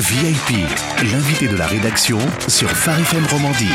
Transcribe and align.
VIP, 0.00 0.54
l'invité 1.12 1.48
de 1.48 1.56
la 1.56 1.66
rédaction 1.66 2.20
sur 2.46 2.70
Phare 2.70 3.00
FM 3.00 3.26
Romandie. 3.26 3.66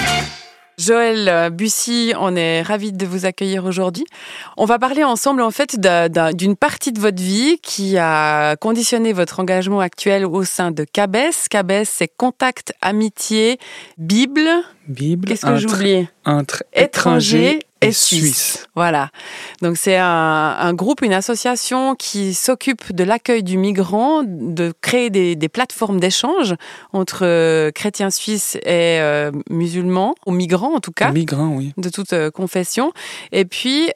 Joël 0.78 1.50
Bussy, 1.52 2.14
on 2.18 2.38
est 2.38 2.62
ravi 2.62 2.94
de 2.94 3.06
vous 3.06 3.26
accueillir 3.26 3.66
aujourd'hui. 3.66 4.06
On 4.56 4.64
va 4.64 4.80
parler 4.80 5.04
ensemble 5.04 5.42
en 5.42 5.52
fait 5.52 5.78
d'une 5.78 6.56
partie 6.56 6.94
de 6.94 7.00
votre 7.02 7.22
vie 7.22 7.60
qui 7.62 7.98
a 7.98 8.56
conditionné 8.56 9.12
votre 9.12 9.42
engagement 9.42 9.82
actuel 9.82 10.26
au 10.26 10.46
sein 10.46 10.72
de 10.72 10.86
CABES. 10.86 11.50
CABES, 11.50 11.86
c'est 11.86 12.08
Contact, 12.08 12.74
Amitié, 12.82 13.60
Bible. 13.98 14.48
Bible. 14.88 15.28
Qu'est-ce 15.28 15.46
que 15.46 15.58
j'oublie 15.58 16.08
Entre 16.24 16.64
étrangers 16.72 17.60
et 17.84 17.92
suisse. 17.92 18.68
Voilà. 18.76 19.10
Donc 19.62 19.78
c'est 19.78 19.98
un, 19.98 20.56
un, 20.60 20.74
groupe, 20.74 21.02
une 21.02 21.14
association 21.14 21.96
qui 21.96 22.34
s'occupe 22.34 22.94
de 22.94 23.04
l'accueil 23.04 23.44
du 23.44 23.58
migrant, 23.58 24.24
de 24.24 24.74
créer 24.82 25.10
des, 25.10 25.36
des 25.36 25.50
plateformes 25.50 26.00
d'échange 26.00 26.56
entre 26.92 27.20
euh, 27.24 27.72
chrétiens 27.72 28.10
suisses 28.10 28.56
et 28.56 29.00
euh, 29.00 29.32
musulmans, 29.50 30.16
ou 30.26 30.32
migrants 30.32 30.76
en 30.76 30.80
tout 30.80 30.92
cas. 30.92 31.12
Migrants, 31.12 31.56
oui. 31.56 31.74
De 31.78 31.90
toute 31.90 32.14
euh, 32.14 32.32
confession. 32.32 32.92
Et 33.32 33.46
puis 33.46 33.90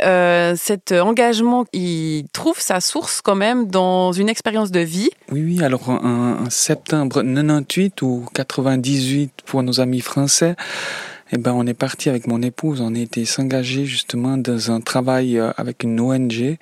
cet 0.55 0.91
engagement, 0.91 1.65
il 1.73 2.25
trouve 2.33 2.59
sa 2.59 2.79
source 2.81 3.21
quand 3.21 3.35
même 3.35 3.67
dans 3.67 4.11
une 4.11 4.29
expérience 4.29 4.71
de 4.71 4.79
vie. 4.79 5.09
Oui, 5.31 5.43
oui. 5.43 5.63
Alors 5.63 5.89
en, 5.89 6.45
en 6.45 6.49
septembre 6.49 7.23
98 7.23 8.01
ou 8.01 8.25
98 8.33 9.31
pour 9.45 9.63
nos 9.63 9.79
amis 9.79 10.01
français, 10.01 10.55
eh 11.31 11.37
ben, 11.37 11.53
on 11.53 11.65
est 11.65 11.73
parti 11.73 12.09
avec 12.09 12.27
mon 12.27 12.41
épouse, 12.41 12.81
on 12.81 12.93
été 12.95 13.25
s'engager 13.25 13.85
justement 13.85 14.37
dans 14.37 14.71
un 14.71 14.81
travail 14.81 15.37
euh, 15.37 15.51
avec 15.57 15.83
une 15.83 15.99
ONG 15.99 16.57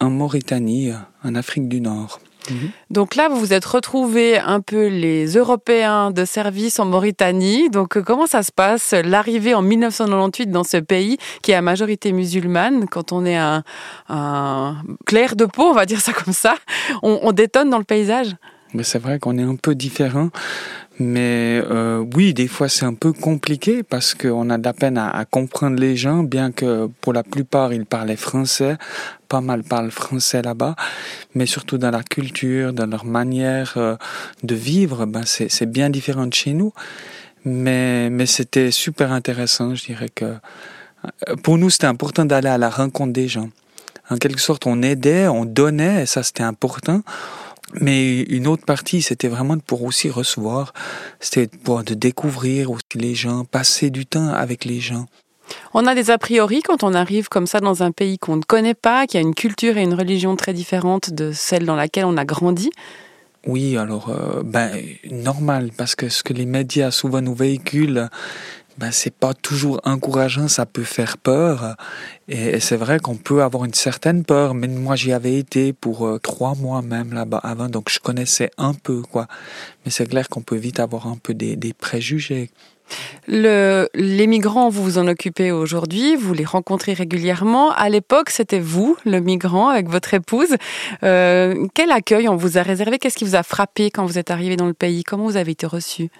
en 0.00 0.10
Mauritanie, 0.10 0.92
en 1.22 1.34
Afrique 1.34 1.68
du 1.68 1.80
Nord. 1.80 2.20
Mhm. 2.50 2.70
Donc 2.90 3.14
là, 3.16 3.28
vous 3.28 3.38
vous 3.38 3.52
êtes 3.52 3.64
retrouvés 3.64 4.38
un 4.38 4.60
peu 4.60 4.86
les 4.86 5.26
Européens 5.34 6.10
de 6.10 6.24
service 6.24 6.78
en 6.78 6.86
Mauritanie. 6.86 7.70
Donc 7.70 7.96
euh, 7.96 8.02
comment 8.02 8.26
ça 8.26 8.42
se 8.42 8.50
passe, 8.50 8.92
l'arrivée 8.92 9.54
en 9.54 9.62
1998 9.62 10.50
dans 10.50 10.64
ce 10.64 10.78
pays 10.78 11.18
qui 11.42 11.52
est 11.52 11.54
à 11.54 11.62
majorité 11.62 12.12
musulmane, 12.12 12.86
quand 12.88 13.12
on 13.12 13.24
est 13.24 13.36
un, 13.36 13.62
clair 15.06 15.36
de 15.36 15.44
peau, 15.44 15.64
on 15.64 15.74
va 15.74 15.86
dire 15.86 16.00
ça 16.00 16.12
comme 16.12 16.34
ça, 16.34 16.54
on 17.02 17.32
détonne 17.32 17.70
dans 17.70 17.78
le 17.78 17.84
paysage? 17.84 18.34
Mais 18.74 18.82
c'est 18.82 18.98
vrai 18.98 19.18
qu'on 19.18 19.38
est 19.38 19.42
un 19.42 19.56
peu 19.56 19.74
différent. 19.74 20.30
Mais 21.02 21.62
euh, 21.70 22.04
oui, 22.14 22.34
des 22.34 22.46
fois 22.46 22.68
c'est 22.68 22.84
un 22.84 22.92
peu 22.92 23.14
compliqué 23.14 23.82
parce 23.82 24.12
qu'on 24.14 24.50
a 24.50 24.58
de 24.58 24.64
la 24.64 24.74
peine 24.74 24.98
à, 24.98 25.08
à, 25.08 25.24
comprendre 25.24 25.80
les 25.80 25.96
gens, 25.96 26.22
bien 26.22 26.52
que 26.52 26.90
pour 27.00 27.14
la 27.14 27.22
plupart 27.22 27.72
ils 27.72 27.86
parlaient 27.86 28.16
français, 28.16 28.76
pas 29.26 29.40
mal 29.40 29.62
parlent 29.62 29.90
français 29.90 30.42
là-bas, 30.42 30.76
mais 31.34 31.46
surtout 31.46 31.78
dans 31.78 31.90
la 31.90 32.02
culture, 32.02 32.74
dans 32.74 32.84
leur 32.84 33.06
manière 33.06 33.74
euh, 33.78 33.96
de 34.42 34.54
vivre, 34.54 35.06
ben 35.06 35.22
c'est 35.24 35.64
bien 35.64 35.88
différent 35.88 36.26
de 36.26 36.34
chez 36.34 36.52
nous. 36.52 36.74
Mais, 37.46 38.10
mais 38.10 38.26
c'était 38.26 38.70
super 38.70 39.10
intéressant, 39.10 39.74
je 39.74 39.86
dirais 39.86 40.10
que 40.14 40.26
euh, 40.26 41.36
pour 41.42 41.56
nous 41.56 41.70
c'était 41.70 41.86
important 41.86 42.26
d'aller 42.26 42.48
à 42.48 42.58
la 42.58 42.68
rencontre 42.68 43.14
des 43.14 43.26
gens. 43.26 43.48
En 44.10 44.18
quelque 44.18 44.40
sorte, 44.40 44.66
on 44.66 44.82
aidait, 44.82 45.28
on 45.28 45.46
donnait, 45.46 46.02
et 46.02 46.06
ça 46.06 46.22
c'était 46.22 46.42
important 46.42 47.00
mais 47.74 48.22
une 48.22 48.46
autre 48.46 48.64
partie, 48.64 49.02
c'était 49.02 49.28
vraiment 49.28 49.58
pour 49.58 49.82
aussi 49.82 50.10
recevoir, 50.10 50.72
c'était 51.20 51.46
pour 51.46 51.82
de 51.82 51.94
découvrir 51.94 52.70
aussi 52.70 52.84
les 52.94 53.14
gens, 53.14 53.44
passer 53.44 53.90
du 53.90 54.06
temps 54.06 54.28
avec 54.28 54.64
les 54.64 54.80
gens. 54.80 55.06
On 55.74 55.86
a 55.86 55.94
des 55.94 56.10
a 56.10 56.18
priori 56.18 56.62
quand 56.62 56.84
on 56.84 56.94
arrive 56.94 57.28
comme 57.28 57.46
ça 57.46 57.60
dans 57.60 57.82
un 57.82 57.90
pays 57.90 58.18
qu'on 58.18 58.36
ne 58.36 58.42
connaît 58.42 58.74
pas, 58.74 59.06
qui 59.06 59.16
a 59.16 59.20
une 59.20 59.34
culture 59.34 59.76
et 59.78 59.82
une 59.82 59.94
religion 59.94 60.36
très 60.36 60.52
différentes 60.52 61.10
de 61.10 61.32
celle 61.32 61.64
dans 61.64 61.76
laquelle 61.76 62.04
on 62.04 62.16
a 62.16 62.24
grandi. 62.24 62.70
Oui, 63.46 63.78
alors, 63.78 64.10
euh, 64.10 64.42
ben, 64.44 64.70
normal, 65.10 65.70
parce 65.76 65.94
que 65.94 66.10
ce 66.10 66.22
que 66.22 66.34
les 66.34 66.44
médias 66.44 66.90
souvent 66.90 67.22
nous 67.22 67.34
véhiculent, 67.34 68.10
ben, 68.80 68.92
c'est 68.92 69.14
pas 69.14 69.34
toujours 69.34 69.78
encourageant, 69.84 70.48
ça 70.48 70.64
peut 70.64 70.84
faire 70.84 71.18
peur. 71.18 71.76
Et, 72.28 72.60
c'est 72.60 72.76
vrai 72.76 72.98
qu'on 72.98 73.16
peut 73.16 73.42
avoir 73.42 73.66
une 73.66 73.74
certaine 73.74 74.24
peur, 74.24 74.54
mais 74.54 74.68
moi 74.68 74.96
j'y 74.96 75.12
avais 75.12 75.36
été 75.36 75.74
pour 75.74 76.06
euh, 76.06 76.18
trois 76.18 76.54
mois 76.54 76.80
même 76.80 77.12
là-bas 77.12 77.40
avant, 77.42 77.68
donc 77.68 77.90
je 77.90 78.00
connaissais 78.00 78.50
un 78.56 78.72
peu, 78.72 79.02
quoi. 79.02 79.26
Mais 79.84 79.90
c'est 79.90 80.06
clair 80.06 80.30
qu'on 80.30 80.40
peut 80.40 80.56
vite 80.56 80.80
avoir 80.80 81.08
un 81.08 81.18
peu 81.22 81.34
des, 81.34 81.56
des 81.56 81.74
préjugés. 81.74 82.48
Le, 83.28 83.88
les 83.94 84.26
migrants, 84.26 84.70
vous 84.70 84.82
vous 84.82 84.98
en 84.98 85.06
occupez 85.06 85.52
aujourd'hui, 85.52 86.16
vous 86.16 86.32
les 86.32 86.46
rencontrez 86.46 86.94
régulièrement. 86.94 87.72
À 87.72 87.90
l'époque, 87.90 88.30
c'était 88.30 88.60
vous, 88.60 88.96
le 89.04 89.20
migrant, 89.20 89.68
avec 89.68 89.88
votre 89.90 90.14
épouse. 90.14 90.56
Euh, 91.02 91.66
quel 91.74 91.92
accueil 91.92 92.28
on 92.30 92.36
vous 92.36 92.56
a 92.56 92.62
réservé? 92.62 92.98
Qu'est-ce 92.98 93.18
qui 93.18 93.24
vous 93.24 93.36
a 93.36 93.42
frappé 93.42 93.90
quand 93.90 94.06
vous 94.06 94.18
êtes 94.18 94.30
arrivé 94.30 94.56
dans 94.56 94.66
le 94.66 94.74
pays? 94.74 95.04
Comment 95.04 95.24
vous 95.24 95.36
avez 95.36 95.52
été 95.52 95.66
reçu 95.66 96.10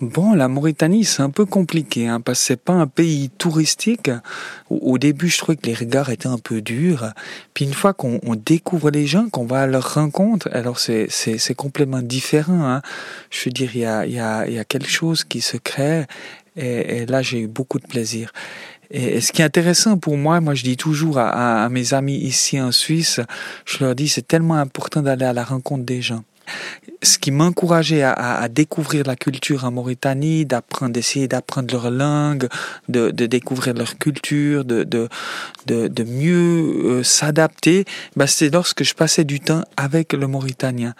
Bon, 0.00 0.32
la 0.32 0.46
Mauritanie, 0.46 1.04
c'est 1.04 1.22
un 1.22 1.30
peu 1.30 1.44
compliqué, 1.44 2.06
hein, 2.06 2.20
parce 2.20 2.38
que 2.38 2.44
c'est 2.44 2.62
pas 2.62 2.72
un 2.72 2.86
pays 2.86 3.30
touristique. 3.30 4.12
Au, 4.70 4.96
début, 4.96 5.28
je 5.28 5.38
trouvais 5.38 5.56
que 5.56 5.66
les 5.66 5.74
regards 5.74 6.10
étaient 6.10 6.28
un 6.28 6.38
peu 6.38 6.60
durs. 6.60 7.12
Puis 7.52 7.64
une 7.64 7.74
fois 7.74 7.94
qu'on 7.94 8.20
découvre 8.36 8.92
les 8.92 9.08
gens, 9.08 9.28
qu'on 9.28 9.44
va 9.44 9.62
à 9.62 9.66
leur 9.66 9.94
rencontre, 9.94 10.48
alors 10.52 10.78
c'est, 10.78 11.08
c'est, 11.10 11.36
c'est 11.38 11.56
complètement 11.56 12.00
différent. 12.00 12.64
Hein. 12.64 12.82
Je 13.30 13.46
veux 13.46 13.50
dire, 13.50 13.70
il 13.74 13.80
y 13.80 13.86
a, 13.86 14.06
y, 14.06 14.20
a, 14.20 14.48
y 14.48 14.60
a 14.60 14.64
quelque 14.64 14.88
chose 14.88 15.24
qui 15.24 15.40
se 15.40 15.56
crée, 15.56 16.04
et, 16.54 17.04
là, 17.06 17.20
j'ai 17.20 17.40
eu 17.40 17.48
beaucoup 17.48 17.80
de 17.80 17.86
plaisir. 17.88 18.32
Et, 18.92 19.20
ce 19.20 19.32
qui 19.32 19.42
est 19.42 19.44
intéressant 19.44 19.98
pour 19.98 20.16
moi, 20.16 20.40
moi 20.40 20.54
je 20.54 20.62
dis 20.62 20.76
toujours 20.76 21.18
à 21.18 21.68
mes 21.70 21.92
amis 21.92 22.18
ici 22.18 22.60
en 22.60 22.70
Suisse, 22.70 23.20
je 23.64 23.84
leur 23.84 23.96
dis 23.96 24.08
c'est 24.08 24.26
tellement 24.26 24.54
important 24.54 25.02
d'aller 25.02 25.24
à 25.24 25.32
la 25.32 25.44
rencontre 25.44 25.84
des 25.84 26.02
gens 26.02 26.22
ce 27.02 27.18
qui 27.18 27.30
m'encourageait 27.30 28.02
à, 28.02 28.48
découvrir 28.48 29.04
la 29.06 29.16
culture 29.16 29.64
en 29.64 29.70
Mauritanie, 29.70 30.46
d'apprendre, 30.46 30.92
d'essayer 30.92 31.28
d'apprendre 31.28 31.72
leur 31.72 31.90
langue, 31.90 32.48
de, 32.88 33.10
découvrir 33.10 33.74
leur 33.74 33.98
culture, 33.98 34.64
de, 34.64 35.08
mieux 36.04 36.98
euh, 36.98 37.02
s'adapter, 37.02 37.84
ben 38.16 38.26
c'est 38.26 38.50
lorsque 38.50 38.82
je 38.82 38.94
passais 38.94 39.24
du 39.24 39.40
temps 39.40 39.62
avec 39.76 40.12
le 40.12 40.26
Mauritanien. 40.26 40.94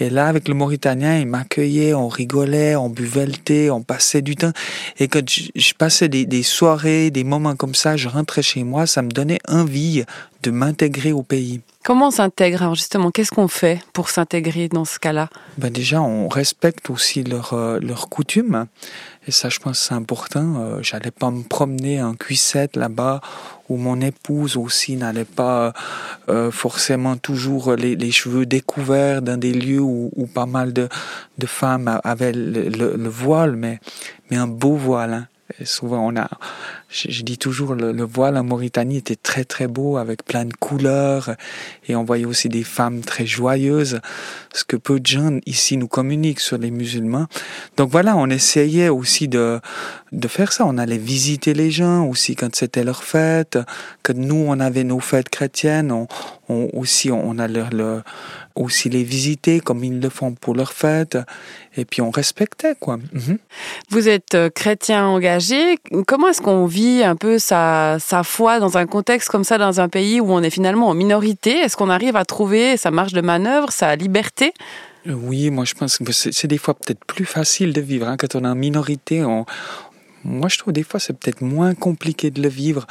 Et 0.00 0.10
là, 0.10 0.26
avec 0.26 0.48
le 0.48 0.54
Mauritanien, 0.54 1.18
il 1.18 1.26
m'accueillait, 1.26 1.94
on 1.94 2.08
rigolait, 2.08 2.76
on 2.76 2.88
buvait 2.88 3.26
le 3.26 3.32
thé, 3.32 3.70
on 3.70 3.82
passait 3.82 4.22
du 4.22 4.36
temps. 4.36 4.52
Et 4.98 5.08
quand 5.08 5.28
je, 5.28 5.44
je 5.54 5.74
passais 5.74 6.08
des, 6.08 6.26
des 6.26 6.42
soirées, 6.42 7.10
des 7.10 7.24
moments 7.24 7.56
comme 7.56 7.74
ça, 7.74 7.96
je 7.96 8.08
rentrais 8.08 8.42
chez 8.42 8.64
moi, 8.64 8.86
ça 8.86 9.02
me 9.02 9.10
donnait 9.10 9.38
envie 9.48 10.04
de 10.46 10.52
m'intégrer 10.52 11.12
au 11.12 11.24
pays. 11.24 11.60
Comment 11.84 12.08
on 12.08 12.10
s'intègre 12.12 12.62
Alors 12.62 12.76
justement, 12.76 13.10
qu'est-ce 13.10 13.32
qu'on 13.32 13.48
fait 13.48 13.80
pour 13.92 14.10
s'intégrer 14.10 14.68
dans 14.68 14.84
ce 14.84 15.00
cas-là 15.00 15.28
ben 15.58 15.70
Déjà, 15.72 16.00
on 16.00 16.28
respecte 16.28 16.88
aussi 16.88 17.24
leurs 17.24 17.52
euh, 17.54 17.80
leur 17.80 18.08
coutumes. 18.08 18.66
Et 19.26 19.32
ça, 19.32 19.48
je 19.48 19.58
pense, 19.58 19.80
c'est 19.80 19.94
important. 19.94 20.54
Euh, 20.58 20.78
J'allais 20.82 21.10
pas 21.10 21.32
me 21.32 21.42
promener 21.42 22.00
en 22.00 22.14
cuissette 22.14 22.76
là-bas, 22.76 23.20
où 23.68 23.76
mon 23.76 24.00
épouse 24.00 24.56
aussi 24.56 24.94
n'allait 24.94 25.24
pas 25.24 25.72
euh, 26.28 26.52
forcément 26.52 27.16
toujours 27.16 27.74
les, 27.74 27.96
les, 27.96 28.12
cheveux 28.12 28.46
découverts 28.46 29.22
dans 29.22 29.38
des 29.38 29.52
lieux 29.52 29.80
où, 29.80 30.12
où 30.14 30.26
pas 30.26 30.46
mal 30.46 30.72
de, 30.72 30.88
de 31.38 31.46
femmes 31.46 32.00
avaient 32.04 32.32
le, 32.32 32.68
le, 32.68 32.96
le, 32.96 33.08
voile, 33.08 33.56
mais, 33.56 33.80
mais 34.30 34.36
un 34.36 34.46
beau 34.46 34.76
voile. 34.76 35.12
Hein. 35.12 35.26
Et 35.60 35.64
souvent, 35.64 36.06
on 36.06 36.16
a, 36.16 36.28
je, 36.96 37.22
dis 37.22 37.38
toujours, 37.38 37.74
le, 37.74 37.92
le, 37.92 38.04
voile 38.04 38.36
en 38.36 38.44
Mauritanie 38.44 38.96
était 38.98 39.16
très 39.16 39.44
très 39.44 39.66
beau 39.66 39.96
avec 39.96 40.24
plein 40.24 40.44
de 40.44 40.54
couleurs 40.54 41.34
et 41.88 41.96
on 41.96 42.04
voyait 42.04 42.24
aussi 42.24 42.48
des 42.48 42.64
femmes 42.64 43.00
très 43.00 43.26
joyeuses, 43.26 44.00
ce 44.52 44.64
que 44.64 44.76
peu 44.76 45.00
de 45.00 45.06
gens 45.06 45.38
ici 45.44 45.76
nous 45.76 45.88
communiquent 45.88 46.40
sur 46.40 46.58
les 46.58 46.70
musulmans. 46.70 47.26
Donc 47.76 47.90
voilà, 47.90 48.16
on 48.16 48.28
essayait 48.30 48.88
aussi 48.88 49.28
de, 49.28 49.60
de 50.12 50.28
faire 50.28 50.52
ça. 50.52 50.64
On 50.66 50.78
allait 50.78 50.98
visiter 50.98 51.54
les 51.54 51.70
gens 51.70 52.06
aussi 52.06 52.36
quand 52.36 52.54
c'était 52.54 52.84
leur 52.84 53.04
fête, 53.04 53.58
que 54.02 54.12
nous 54.12 54.44
on 54.48 54.58
avait 54.60 54.84
nos 54.84 55.00
fêtes 55.00 55.28
chrétiennes, 55.28 55.92
on, 55.92 56.06
aussi 56.72 57.10
on 57.10 57.38
allait 57.38 57.64
leur, 57.72 58.02
aussi 58.54 58.88
les 58.88 59.04
visiter 59.04 59.60
comme 59.60 59.84
ils 59.84 60.00
le 60.00 60.08
font 60.08 60.32
pour 60.32 60.54
leurs 60.54 60.72
fêtes 60.72 61.18
et 61.76 61.84
puis 61.84 62.00
on 62.00 62.10
respectait 62.10 62.74
quoi. 62.78 62.96
Mmh. 62.96 63.34
Vous 63.90 64.08
êtes 64.08 64.34
euh, 64.34 64.48
chrétien 64.48 65.06
engagé. 65.06 65.76
Comment 66.06 66.28
est-ce 66.28 66.40
qu'on 66.40 66.66
vit 66.66 66.85
un 67.02 67.16
peu 67.16 67.38
sa, 67.38 67.98
foi 68.24 68.58
dans 68.58 68.78
un 68.78 68.86
contexte 68.86 69.28
comme 69.28 69.44
ça 69.44 69.58
dans 69.58 69.80
un 69.80 69.88
pays 69.88 70.20
où 70.20 70.32
on 70.32 70.42
est 70.42 70.50
finalement 70.50 70.88
en 70.88 70.94
minorité 70.94 71.50
Est-ce 71.50 71.76
qu'on 71.76 71.90
arrive 71.90 72.16
à 72.16 72.24
trouver 72.24 72.76
sa 72.76 72.90
marge 72.90 73.12
de 73.12 73.20
manœuvre, 73.20 73.72
sa 73.72 73.96
liberté? 73.96 74.52
Oui, 75.08 75.50
moi 75.50 75.64
je 75.64 75.74
pense 75.74 75.98
que 75.98 76.12
c'est 76.12 76.46
des 76.48 76.58
fois 76.58 76.74
peut-être 76.74 77.04
plus 77.04 77.24
facile 77.24 77.72
de 77.72 77.80
vivre. 77.80 78.08
Hein. 78.08 78.16
Quand 78.18 78.34
on 78.34 78.44
est 78.44 78.48
en 78.48 78.56
minorité, 78.56 79.22
moi, 80.26 80.48
je 80.48 80.58
trouve 80.58 80.72
des 80.72 80.82
fois 80.82 81.00
c'est 81.00 81.12
peut-être 81.12 81.40
moins 81.40 81.74
compliqué 81.74 82.30
de 82.30 82.42
le 82.42 82.48
vivre. 82.48 82.86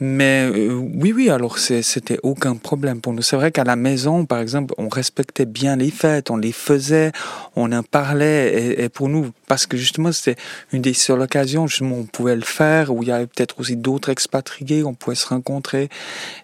Mais 0.00 0.50
euh, 0.52 0.74
oui, 0.74 1.12
oui, 1.12 1.30
alors 1.30 1.58
c'était 1.58 2.18
aucun 2.22 2.56
problème 2.56 3.00
pour 3.00 3.12
nous. 3.12 3.22
C'est 3.22 3.36
vrai 3.36 3.52
qu'à 3.52 3.64
la 3.64 3.76
maison, 3.76 4.26
par 4.26 4.40
exemple, 4.40 4.74
on 4.78 4.88
respectait 4.88 5.46
bien 5.46 5.76
les 5.76 5.90
fêtes, 5.90 6.30
on 6.30 6.36
les 6.36 6.52
faisait, 6.52 7.12
on 7.56 7.72
en 7.72 7.82
parlait. 7.82 8.82
Et, 8.82 8.88
pour 8.88 9.08
nous, 9.08 9.30
parce 9.46 9.66
que 9.66 9.76
justement, 9.76 10.12
c'était 10.12 10.40
une 10.72 10.82
des 10.82 10.94
seules 10.94 11.20
occasions, 11.20 11.66
justement, 11.66 11.96
on 11.96 12.04
pouvait 12.04 12.36
le 12.36 12.42
faire, 12.42 12.92
où 12.92 13.02
il 13.02 13.08
y 13.08 13.12
avait 13.12 13.26
peut-être 13.26 13.60
aussi 13.60 13.76
d'autres 13.76 14.10
expatriés, 14.10 14.84
on 14.84 14.94
pouvait 14.94 15.16
se 15.16 15.26
rencontrer 15.26 15.88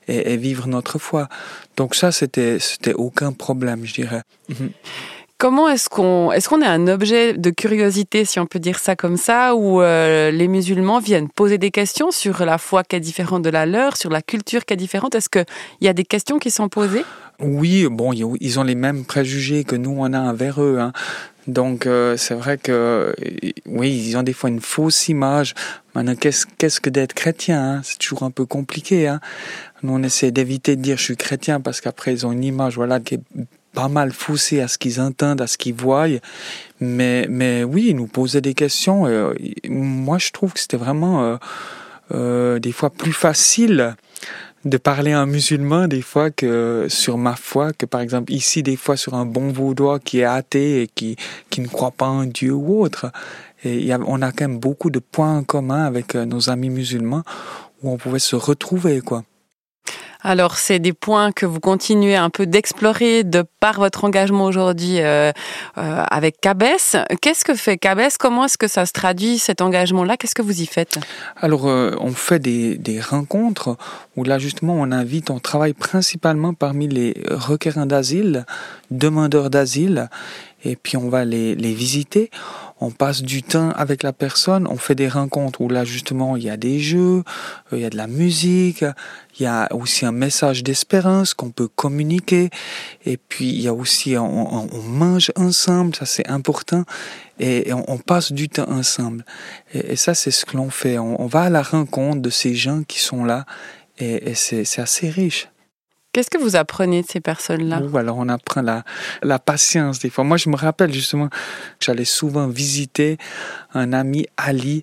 et, 0.07 0.37
vivre 0.37 0.69
notre 0.69 0.99
foi. 0.99 1.29
Donc 1.77 1.95
ça, 1.95 2.13
c'était 2.13 2.59
aucun 2.95 3.33
problème, 3.33 3.85
je 3.85 3.95
dirais. 3.95 4.23
Mmh. 4.49 4.67
Comment 5.39 5.69
est-ce 5.69 5.89
qu'on 5.89 6.33
est 6.33 6.67
un 6.67 6.89
objet 6.89 7.33
de 7.33 7.51
curiosité, 7.51 8.25
si 8.25 8.41
on 8.41 8.47
peut 8.47 8.59
dire 8.59 8.81
ça 8.81 8.97
comme 8.97 9.17
ça, 9.17 9.55
où 9.55 9.81
euh, 9.81 10.33
les 10.33 10.49
musulmans 10.49 10.99
viennent 10.99 11.29
poser 11.29 11.59
des 11.59 11.71
questions 11.71 12.11
sur 12.11 12.45
la 12.45 12.59
foi 12.59 12.83
qui 12.83 12.97
est 12.97 13.01
différente 13.01 13.43
de 13.43 13.49
la 13.49 13.65
leur, 13.65 13.97
sur 13.97 14.11
la 14.11 14.21
culture 14.21 14.65
qui 14.65 14.75
est 14.75 14.77
différente? 14.77 15.15
Est-ce 15.15 15.29
qu'il 15.29 15.47
y 15.81 15.87
a 15.87 15.93
des 15.93 16.05
questions 16.05 16.41
qui 16.41 16.51
sont 16.51 16.69
posées? 16.69 17.05
Oui, 17.39 17.87
bon, 17.89 18.13
ils 18.13 18.59
ont 18.59 18.65
les 18.65 18.75
mêmes 18.75 19.05
préjugés 19.05 19.63
que 19.63 19.77
nous 19.77 19.95
on 19.97 20.13
a 20.13 20.19
envers 20.19 20.61
eux. 20.61 20.81
Hein. 20.81 20.93
Donc 21.47 21.87
euh, 21.87 22.17
c'est 22.17 22.35
vrai 22.35 22.59
que 22.59 23.15
oui, 23.65 23.93
ils 23.93 24.17
ont 24.17 24.25
des 24.25 24.33
fois 24.33 24.51
une 24.51 24.61
fausse 24.61 25.09
image. 25.09 25.55
Maintenant, 25.95 26.17
qu'est-ce 26.17 26.47
qu'est-ce 26.59 26.81
que 26.81 26.91
d'être 26.91 27.15
chrétien 27.15 27.77
hein? 27.77 27.81
C'est 27.85 27.99
toujours 27.99 28.25
un 28.25 28.33
peu 28.33 28.45
compliqué. 28.45 29.07
Hein 29.07 29.21
nous, 29.85 29.93
on 29.93 30.03
essaie 30.03 30.33
d'éviter 30.33 30.75
de 30.75 30.83
dire 30.83 30.99
je 30.99 31.05
suis 31.05 31.17
chrétien 31.17 31.61
parce 31.61 31.81
qu'après 31.81 32.13
ils 32.13 32.27
ont 32.27 32.33
une 32.33 32.43
image 32.43 32.75
voilà 32.75 32.99
qui 32.99 33.15
est 33.15 33.21
pas 33.79 33.87
mal 33.87 34.11
foussé 34.11 34.61
à 34.61 34.67
ce 34.67 34.77
qu'ils 34.77 35.01
entendent, 35.01 35.41
à 35.41 35.47
ce 35.47 35.57
qu'ils 35.57 35.73
voient. 35.73 36.09
Mais, 36.81 37.27
mais 37.31 37.63
oui, 37.63 37.87
ils 37.91 37.95
nous 37.97 38.09
posaient 38.09 38.41
des 38.41 38.55
questions. 38.55 39.07
Euh, 39.07 39.35
moi, 39.69 40.19
je 40.19 40.33
trouve 40.33 40.53
que 40.53 40.59
c'était 40.59 40.77
vraiment 40.77 41.23
euh, 41.23 41.37
euh, 42.13 42.59
des 42.59 42.73
fois 42.73 42.91
plus 42.91 43.13
facile 43.13 43.95
de 44.65 44.77
parler 44.79 45.13
à 45.13 45.21
un 45.21 45.27
musulman 45.27 45.87
des 45.87 46.03
fois 46.03 46.33
que 46.33 46.87
sur 46.89 47.19
ma 47.19 47.37
foi, 47.37 47.73
que 47.73 47.87
par 47.87 48.01
exemple 48.01 48.33
ici 48.33 48.65
des 48.65 48.75
fois 48.75 48.97
sur 48.97 49.15
un 49.15 49.25
bon 49.25 49.53
vaudois 49.53 50.01
qui 50.01 50.19
est 50.19 50.25
athée 50.25 50.83
et 50.83 50.89
qui, 50.89 51.15
qui 51.49 51.61
ne 51.61 51.69
croit 51.69 51.93
pas 51.93 52.09
en 52.09 52.25
Dieu 52.25 52.53
ou 52.53 52.83
autre. 52.83 53.13
Et 53.63 53.79
y 53.79 53.93
a, 53.93 54.01
on 54.05 54.21
a 54.23 54.33
quand 54.33 54.49
même 54.49 54.59
beaucoup 54.59 54.91
de 54.91 54.99
points 54.99 55.37
en 55.37 55.45
commun 55.45 55.85
avec 55.85 56.17
nos 56.17 56.51
amis 56.51 56.71
musulmans 56.71 57.23
où 57.85 57.93
on 57.93 57.97
pouvait 57.97 58.19
se 58.19 58.35
retrouver, 58.35 59.03
quoi. 59.03 59.23
Alors, 60.23 60.57
c'est 60.57 60.81
des 60.81 60.93
points 60.93 61.31
que 61.31 61.47
vous 61.47 61.61
continuez 61.61 62.17
un 62.17 62.29
peu 62.29 62.45
d'explorer 62.45 63.23
de 63.23 63.45
par 63.61 63.79
votre 63.79 64.05
engagement 64.05 64.45
aujourd'hui 64.45 65.01
euh, 65.01 65.31
euh, 65.79 66.05
avec 66.11 66.41
Cabès. 66.41 66.97
Qu'est-ce 67.23 67.45
que 67.45 67.55
fait 67.55 67.79
Cabès 67.79 68.19
Comment 68.19 68.47
est-ce 68.47 68.59
que 68.59 68.67
ça 68.67 68.85
se 68.85 68.93
traduit 68.93 69.39
cet 69.39 69.61
engagement-là? 69.61 70.17
Qu'est-ce 70.17 70.35
que 70.35 70.43
vous 70.43 70.61
y 70.61 70.67
faites? 70.67 70.99
Alors, 71.37 71.69
euh, 71.69 71.95
on 72.01 72.13
fait 72.13 72.41
des, 72.41 73.01
rencontres 73.01 73.77
où 74.17 74.25
là, 74.25 74.39
justement, 74.41 74.75
on 74.75 74.91
invite, 74.91 75.31
on 75.31 75.39
travaille 75.39 75.73
principalement 75.73 76.53
parmi 76.53 76.89
les 76.89 77.15
requérants 77.31 77.87
d'asile, 77.87 78.45
demandeurs 78.91 79.51
d'asile, 79.51 80.09
et 80.65 80.75
puis 80.75 80.97
on 80.97 81.09
va 81.09 81.25
les 81.25 81.55
visiter 81.55 82.31
on 82.81 82.91
passe 82.91 83.23
du 83.23 83.43
temps 83.43 83.71
avec 83.71 84.03
la 84.03 84.13
personne, 84.13 84.67
on 84.69 84.77
fait 84.77 84.95
des 84.95 85.09
rencontres 85.09 85.61
où 85.61 85.69
là 85.69 85.85
justement 85.85 86.37
il 86.37 86.45
y 86.45 86.51
a 86.51 86.57
des 86.57 86.79
jeux, 86.79 87.25
euh, 87.73 87.77
il 87.77 87.81
y 87.81 87.85
a 87.85 87.91
de 87.91 87.97
la 87.97 88.07
musique, 88.07 88.85
il 89.39 89.43
y 89.43 89.47
a 89.47 89.69
aussi 89.75 90.07
un 90.07 90.13
message 90.13 90.63
d'espérance 90.63 91.35
qu'on 91.35 91.51
peut 91.51 91.69
communiquer, 91.69 92.51
et 93.05 93.17
puis 93.17 93.49
il 93.49 93.61
y 93.61 93.69
a 93.69 93.75
aussi 93.75 94.17
on, 94.17 94.69
mange 94.85 95.33
ensemble, 95.37 95.95
ça 95.95 96.07
c'est 96.07 96.29
important, 96.29 96.85
et, 97.41 97.73
on, 97.73 97.99
passe 97.99 98.33
du 98.33 98.49
temps 98.49 98.69
ensemble. 98.69 99.25
Et, 99.73 99.97
ça 99.97 100.15
c'est 100.15 100.31
ce 100.31 100.45
que 100.45 100.57
l'on 100.57 100.71
fait, 100.71 100.99
on, 100.99 101.27
va 101.27 101.43
à 101.43 101.51
la 101.51 101.63
rencontre 101.63 102.21
de 102.21 102.31
ces 102.31 102.55
gens 102.55 102.83
qui 102.83 103.01
sont 103.01 103.25
là, 103.25 103.47
et, 103.99 104.31
et 104.31 104.35
c'est 104.35 104.81
assez 104.81 105.09
riche. 105.09 105.49
Qu'est-ce 106.13 106.31
que 106.31 106.39
vous 106.39 106.57
apprenez 106.57 107.03
de 107.03 107.07
ces 107.07 107.21
personnes-là? 107.21 107.83
Alors 107.95 108.17
on 108.19 108.29
apprend 108.29 108.63
la, 108.63 109.39
patience 109.39 109.99
des 109.99 110.11
fois. 110.11 110.25
Moi 110.25 110.37
je 110.37 110.49
me 110.49 110.57
rappelle 110.57 110.93
justement, 110.93 111.29
j'allais 111.81 112.05
souvent 112.05 112.49
visiter 112.49 113.19
un 113.75 113.93
ami 113.93 114.27
Ali 114.37 114.83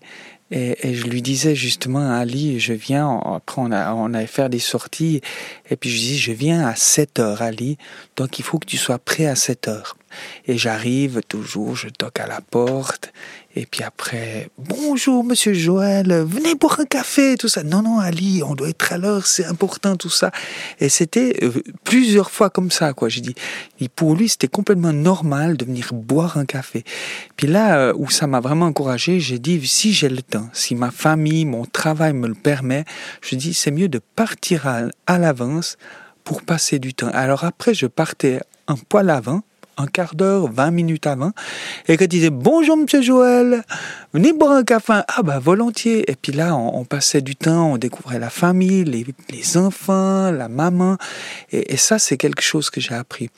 et, 0.51 0.93
je 0.93 1.05
lui 1.07 1.23
disais 1.23 1.55
justement 1.55 2.11
Ali, 2.11 2.59
je 2.59 2.73
viens, 2.73 3.19
après 3.35 3.61
on 3.61 4.13
allait 4.13 4.27
faire 4.27 4.49
des 4.49 4.59
sorties, 4.59 5.21
et 5.69 5.75
puis 5.75 5.89
je 5.89 5.97
dis, 5.97 6.17
je 6.19 6.31
viens 6.31 6.67
à 6.67 6.75
7 6.75 7.19
heures 7.19 7.41
Ali, 7.41 7.77
donc 8.15 8.37
il 8.37 8.43
faut 8.43 8.59
que 8.59 8.67
tu 8.67 8.77
sois 8.77 8.99
prêt 8.99 9.25
à 9.25 9.35
7 9.35 9.67
heures. 9.67 9.97
Et 10.45 10.57
j'arrive 10.57 11.21
toujours, 11.27 11.75
je 11.75 11.89
toque 11.89 12.19
à 12.19 12.27
la 12.27 12.41
porte, 12.41 13.11
et 13.57 13.65
puis 13.65 13.83
après, 13.83 14.49
bonjour 14.57 15.23
monsieur 15.23 15.53
Joël, 15.53 16.11
venez 16.27 16.55
boire 16.55 16.81
un 16.81 16.85
café, 16.85 17.37
tout 17.37 17.47
ça. 17.47 17.63
Non, 17.63 17.81
non, 17.81 17.99
Ali, 17.99 18.43
on 18.43 18.53
doit 18.53 18.67
être 18.67 18.91
à 18.91 18.97
l'heure, 18.97 19.25
c'est 19.25 19.45
important, 19.45 19.95
tout 19.95 20.09
ça. 20.09 20.31
Et 20.81 20.89
c'était 20.89 21.39
euh, 21.41 21.63
plusieurs 21.85 22.31
fois 22.31 22.49
comme 22.49 22.69
ça, 22.69 22.91
quoi. 22.91 23.07
J'ai 23.07 23.21
dit, 23.21 23.33
et 23.79 23.87
pour 23.87 24.15
lui, 24.15 24.27
c'était 24.27 24.49
complètement 24.49 24.91
normal 24.91 25.55
de 25.55 25.63
venir 25.63 25.93
boire 25.93 26.37
un 26.37 26.43
café. 26.43 26.83
Puis 27.37 27.47
là, 27.47 27.77
euh, 27.77 27.93
où 27.95 28.09
ça 28.09 28.27
m'a 28.27 28.41
vraiment 28.41 28.65
encouragé, 28.65 29.21
j'ai 29.21 29.39
dit, 29.39 29.65
si 29.65 29.93
j'ai 29.93 30.09
le 30.09 30.21
temps, 30.21 30.49
si 30.51 30.75
ma 30.75 30.91
famille, 30.91 31.45
mon 31.45 31.63
travail 31.63 32.11
me 32.11 32.27
le 32.27 32.35
permet, 32.35 32.83
je 33.21 33.35
dis, 33.35 33.53
c'est 33.53 33.71
mieux 33.71 33.87
de 33.87 33.99
partir 33.99 34.67
à, 34.67 34.81
à 35.07 35.17
l'avance 35.17 35.77
pour 36.25 36.41
passer 36.41 36.77
du 36.77 36.93
temps. 36.93 37.09
Alors 37.13 37.45
après, 37.45 37.73
je 37.73 37.85
partais 37.85 38.41
un 38.67 38.75
poil 38.75 39.09
avant, 39.09 39.43
un 39.77 39.87
quart 39.87 40.15
d'heure, 40.15 40.51
20 40.51 40.71
minutes 40.71 41.07
avant, 41.07 41.31
et 41.87 41.97
qu'elle 41.97 42.07
disait 42.07 42.29
bonjour 42.29 42.77
monsieur 42.77 43.01
Joël, 43.01 43.63
venez 44.13 44.33
boire 44.33 44.53
un 44.53 44.63
café. 44.63 45.01
Ah 45.07 45.23
bah 45.23 45.39
volontiers. 45.39 46.09
Et 46.09 46.15
puis 46.15 46.31
là, 46.31 46.55
on, 46.55 46.85
passait 46.85 47.21
du 47.21 47.35
temps, 47.35 47.73
on 47.73 47.77
découvrait 47.77 48.19
la 48.19 48.29
famille, 48.29 48.83
les, 48.83 49.05
les 49.29 49.57
enfants, 49.57 50.31
la 50.31 50.47
maman. 50.47 50.97
Et, 51.51 51.77
ça, 51.77 51.99
c'est 51.99 52.17
quelque 52.17 52.41
chose 52.41 52.69
que 52.69 52.81
j'ai 52.81 52.95
appris. 52.95 53.29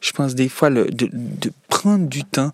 Je 0.00 0.12
pense 0.12 0.34
des 0.34 0.48
fois 0.48 0.70
de, 0.70 0.88
de, 0.90 1.52
prendre 1.68 2.06
du 2.06 2.24
temps 2.24 2.50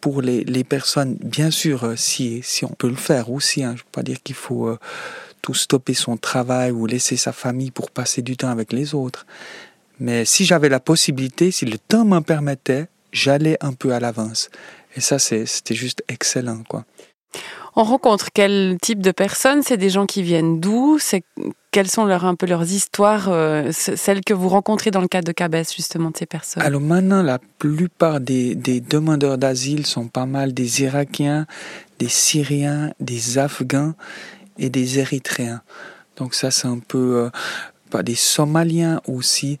pour 0.00 0.22
les, 0.22 0.44
les, 0.44 0.64
personnes, 0.64 1.16
bien 1.22 1.50
sûr, 1.50 1.84
euh, 1.84 1.96
si, 1.96 2.40
si 2.42 2.64
on 2.64 2.70
peut 2.70 2.88
le 2.88 2.96
faire 2.96 3.30
aussi. 3.30 3.62
Hein, 3.62 3.70
je 3.76 3.82
ne 3.82 3.84
veux 3.84 3.92
pas 3.92 4.02
dire 4.02 4.22
qu'il 4.22 4.34
faut 4.34 4.66
euh, 4.66 4.78
tout 5.42 5.54
stopper 5.54 5.94
son 5.94 6.16
travail 6.16 6.70
ou 6.70 6.86
laisser 6.86 7.16
sa 7.16 7.32
famille 7.32 7.70
pour 7.70 7.90
passer 7.90 8.22
du 8.22 8.36
temps 8.36 8.50
avec 8.50 8.72
les 8.72 8.94
autres. 8.94 9.26
Mais 10.00 10.24
si 10.24 10.44
j'avais 10.44 10.68
la 10.68 10.80
possibilité, 10.80 11.50
si 11.50 11.66
le 11.66 11.78
temps 11.78 12.04
m'en 12.04 12.22
permettait, 12.22 12.88
j'allais 13.12 13.56
un 13.60 13.74
peu 13.74 13.92
à 13.92 14.00
l'avance. 14.00 14.48
Et 14.96 15.00
ça, 15.00 15.18
c'était 15.18 15.74
juste 15.74 16.02
excellent, 16.08 16.62
quoi. 16.68 16.84
On 17.76 17.84
rencontre 17.84 18.30
quel 18.34 18.78
type 18.82 19.00
de 19.00 19.12
personnes? 19.12 19.62
C'est 19.62 19.76
des 19.76 19.90
gens 19.90 20.06
qui 20.06 20.24
viennent 20.24 20.58
d'où? 20.58 20.98
C'est 20.98 21.22
quelles 21.70 21.88
sont 21.88 22.04
leur, 22.04 22.24
un 22.24 22.34
peu 22.34 22.46
leurs 22.46 22.72
histoires, 22.72 23.28
euh, 23.28 23.70
celles 23.72 24.22
que 24.24 24.34
vous 24.34 24.48
rencontrez 24.48 24.90
dans 24.90 25.00
le 25.00 25.06
cadre 25.06 25.28
de 25.28 25.32
Cabès, 25.32 25.72
justement, 25.72 26.10
de 26.10 26.16
ces 26.16 26.26
personnes? 26.26 26.64
Alors 26.64 26.80
maintenant, 26.80 27.22
la 27.22 27.38
plupart 27.58 28.18
des, 28.18 28.56
des 28.56 28.80
demandeurs 28.80 29.38
d'asile 29.38 29.86
sont 29.86 30.08
pas 30.08 30.26
mal 30.26 30.52
des 30.52 30.82
Irakiens, 30.82 31.46
des 32.00 32.08
Syriens, 32.08 32.92
des 32.98 33.38
Afghans 33.38 33.94
et 34.58 34.68
des 34.68 34.98
Érythréens. 34.98 35.62
Donc 36.16 36.34
ça, 36.34 36.50
c'est 36.50 36.66
un 36.66 36.80
peu... 36.80 37.26
Euh, 37.26 37.30
pas 37.90 38.02
des 38.04 38.14
Somaliens 38.14 39.00
aussi. 39.08 39.58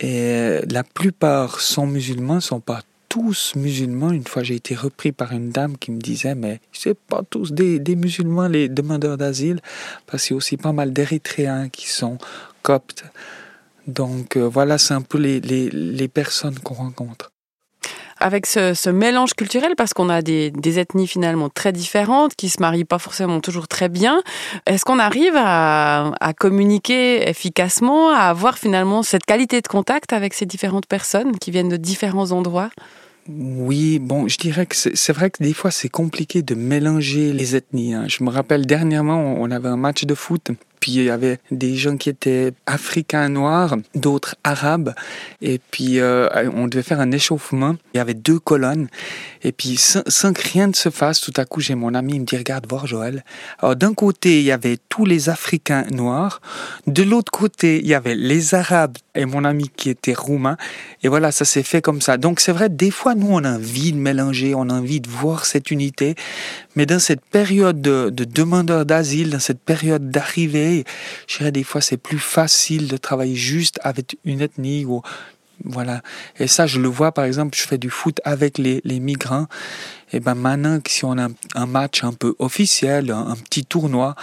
Et 0.00 0.60
la 0.70 0.84
plupart 0.84 1.60
sont 1.60 1.86
musulmans, 1.86 2.40
sont 2.40 2.60
pas 2.60 2.82
tous 3.08 3.54
musulmans. 3.56 4.10
Une 4.10 4.26
fois, 4.26 4.42
j'ai 4.42 4.54
été 4.54 4.74
repris 4.74 5.12
par 5.12 5.32
une 5.32 5.50
dame 5.50 5.76
qui 5.76 5.90
me 5.90 5.98
disait, 5.98 6.34
mais 6.34 6.60
c'est 6.72 6.98
pas 6.98 7.22
tous 7.28 7.52
des, 7.52 7.78
des, 7.78 7.96
musulmans, 7.96 8.48
les 8.48 8.68
demandeurs 8.68 9.16
d'asile, 9.16 9.60
parce 10.06 10.24
qu'il 10.24 10.34
y 10.34 10.36
a 10.36 10.38
aussi 10.38 10.56
pas 10.56 10.72
mal 10.72 10.92
d'Érythréens 10.92 11.68
qui 11.68 11.88
sont 11.88 12.18
coptes. 12.62 13.04
Donc 13.86 14.36
euh, 14.36 14.46
voilà, 14.46 14.78
c'est 14.78 14.94
un 14.94 15.02
peu 15.02 15.18
les, 15.18 15.40
les, 15.40 15.70
les 15.70 16.08
personnes 16.08 16.58
qu'on 16.58 16.74
rencontre 16.74 17.32
avec 18.20 18.46
ce, 18.46 18.90
mélange 18.90 19.34
culturel, 19.34 19.74
parce 19.76 19.94
qu'on 19.94 20.08
a 20.08 20.22
des, 20.22 20.78
ethnies 20.78 21.06
finalement 21.06 21.48
très 21.48 21.72
différentes, 21.72 22.34
qui 22.34 22.48
se 22.48 22.60
marient 22.60 22.84
pas 22.84 22.98
forcément 22.98 23.40
toujours 23.40 23.68
très 23.68 23.88
bien, 23.88 24.22
est-ce 24.66 24.84
qu'on 24.84 24.98
arrive 24.98 25.34
à, 25.36 26.12
communiquer 26.38 27.28
efficacement, 27.28 28.10
à 28.10 28.22
avoir 28.22 28.58
finalement 28.58 29.02
cette 29.02 29.24
qualité 29.24 29.60
de 29.60 29.68
contact 29.68 30.12
avec 30.12 30.34
ces 30.34 30.46
différentes 30.46 30.86
personnes 30.86 31.38
qui 31.38 31.50
viennent 31.50 31.68
de 31.68 31.76
différents 31.76 32.32
endroits? 32.32 32.70
Oui, 33.28 33.98
bon, 33.98 34.26
je 34.26 34.38
dirais 34.38 34.64
que 34.64 34.74
c'est 34.74 35.12
vrai 35.12 35.28
que 35.30 35.42
des 35.42 35.52
fois 35.52 35.70
c'est 35.70 35.90
compliqué 35.90 36.40
de 36.40 36.54
mélanger 36.54 37.34
les 37.34 37.56
ethnies. 37.56 37.92
Hein. 37.92 38.04
Je 38.08 38.24
me 38.24 38.30
rappelle 38.30 38.64
dernièrement, 38.64 39.34
on 39.38 39.50
avait 39.50 39.68
un 39.68 39.76
match 39.76 40.04
de 40.04 40.14
foot 40.14 40.50
puis 40.80 40.92
il 40.92 41.04
y 41.04 41.10
avait 41.10 41.38
des 41.50 41.76
gens 41.76 41.96
qui 41.96 42.08
étaient 42.08 42.52
africains 42.66 43.28
noirs, 43.28 43.76
d'autres 43.94 44.36
arabes. 44.44 44.94
Et 45.42 45.60
puis 45.70 46.00
euh, 46.00 46.28
on 46.54 46.66
devait 46.68 46.82
faire 46.82 47.00
un 47.00 47.10
échauffement. 47.10 47.76
Il 47.94 47.98
y 47.98 48.00
avait 48.00 48.14
deux 48.14 48.38
colonnes. 48.38 48.88
Et 49.42 49.52
puis 49.52 49.76
sans, 49.76 50.32
que 50.32 50.42
rien 50.42 50.66
ne 50.66 50.72
se 50.72 50.90
fasse, 50.90 51.20
tout 51.20 51.32
à 51.36 51.44
coup 51.44 51.60
j'ai 51.60 51.74
mon 51.74 51.94
ami, 51.94 52.14
il 52.14 52.20
me 52.20 52.24
dit 52.24 52.36
regarde 52.36 52.66
voir 52.68 52.86
Joël. 52.86 53.24
Alors 53.60 53.76
d'un 53.76 53.94
côté 53.94 54.40
il 54.40 54.44
y 54.44 54.52
avait 54.52 54.78
tous 54.88 55.04
les 55.04 55.28
Africains 55.28 55.84
noirs, 55.90 56.40
de 56.86 57.02
l'autre 57.02 57.32
côté 57.32 57.78
il 57.78 57.86
y 57.86 57.94
avait 57.94 58.14
les 58.14 58.54
Arabes 58.54 58.96
et 59.14 59.24
mon 59.24 59.44
ami 59.44 59.70
qui 59.74 59.90
était 59.90 60.14
roumain. 60.14 60.56
Et 61.02 61.08
voilà, 61.08 61.32
ça 61.32 61.44
s'est 61.44 61.62
fait 61.62 61.82
comme 61.82 62.00
ça. 62.00 62.16
Donc 62.16 62.40
c'est 62.40 62.52
vrai, 62.52 62.68
des 62.68 62.90
fois 62.90 63.14
nous 63.14 63.28
on 63.30 63.44
a 63.44 63.52
envie 63.52 63.92
de 63.92 63.98
mélanger, 63.98 64.54
on 64.54 64.70
a 64.70 64.74
envie 64.74 65.00
de 65.00 65.08
voir 65.08 65.44
cette 65.44 65.70
unité, 65.70 66.14
mais 66.76 66.86
dans 66.86 66.98
cette 66.98 67.24
période 67.24 67.80
de, 67.80 68.10
de 68.10 68.24
demandeurs 68.24 68.84
d'asile, 68.84 69.30
dans 69.30 69.38
cette 69.38 69.60
période 69.60 70.10
d'arrivée 70.10 70.67
je 71.26 71.38
dirais 71.38 71.52
des 71.52 71.64
fois 71.64 71.80
c'est 71.80 71.96
plus 71.96 72.18
facile 72.18 72.88
de 72.88 72.96
travailler 72.96 73.36
juste 73.36 73.78
avec 73.82 74.18
une 74.24 74.40
ethnie 74.40 74.84
ou 74.84 75.02
Voilà. 75.64 76.02
Et 76.38 76.46
ça, 76.46 76.66
je 76.66 76.78
le 76.78 76.88
vois, 76.88 77.10
par 77.10 77.24
exemple, 77.24 77.58
je 77.58 77.66
fais 77.66 77.78
du 77.78 77.90
foot 77.90 78.20
avec 78.24 78.58
les, 78.58 78.80
les 78.84 79.00
migrants. 79.00 79.48
Et 80.12 80.20
ben 80.20 80.34
maintenant, 80.34 80.78
si 80.86 81.04
on 81.04 81.18
a 81.18 81.28
un 81.54 81.66
match 81.66 82.04
un 82.04 82.12
peu 82.12 82.34
officiel, 82.38 83.10
un, 83.10 83.34
petit 83.34 83.64
tournoi, 83.64 84.14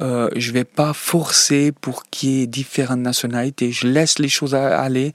euh, 0.00 0.28
je 0.36 0.52
vais 0.52 0.64
pas 0.64 0.92
forcer 0.92 1.72
pour 1.72 2.04
qu'il 2.04 2.30
y 2.30 2.42
ait 2.42 2.46
différentes 2.46 3.00
nationalités. 3.00 3.72
Je 3.72 3.86
laisse 3.86 4.18
les 4.18 4.28
choses 4.28 4.54
aller, 4.54 5.12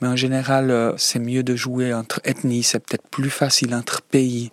mais 0.00 0.08
en 0.08 0.16
général, 0.16 0.70
euh, 0.70 0.92
c'est 0.96 1.18
mieux 1.18 1.42
de 1.42 1.56
jouer 1.56 1.94
entre 1.94 2.20
ethnies. 2.24 2.62
C'est 2.64 2.80
peut-être 2.80 3.08
plus 3.08 3.30
facile 3.30 3.74
entre 3.74 4.02
pays. 4.02 4.50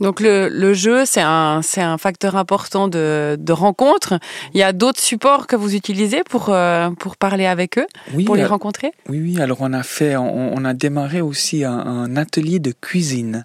Donc 0.00 0.20
le, 0.20 0.48
le 0.48 0.72
jeu, 0.72 1.04
c'est 1.04 1.20
un, 1.20 1.60
c'est 1.62 1.82
un 1.82 1.98
facteur 1.98 2.36
important 2.36 2.88
de, 2.88 3.36
de 3.38 3.52
rencontre. 3.52 4.18
Il 4.54 4.58
y 4.58 4.62
a 4.62 4.72
d'autres 4.72 5.00
supports 5.00 5.46
que 5.46 5.56
vous 5.56 5.74
utilisez 5.74 6.22
pour, 6.24 6.48
euh, 6.48 6.90
pour 6.90 7.16
parler 7.16 7.46
avec 7.46 7.78
eux, 7.78 7.86
pour 8.24 8.34
les 8.34 8.46
rencontrer? 8.46 8.92
Oui, 9.08 9.20
oui. 9.20 9.40
Alors 9.40 9.58
on 9.60 9.72
a 9.74 9.82
fait, 9.82 10.16
on, 10.16 10.54
on 10.54 10.64
a 10.64 10.72
démarré 10.72 11.20
aussi 11.20 11.64
un, 11.64 11.78
un, 11.78 12.16
atelier 12.16 12.58
de 12.58 12.72
cuisine, 12.72 13.44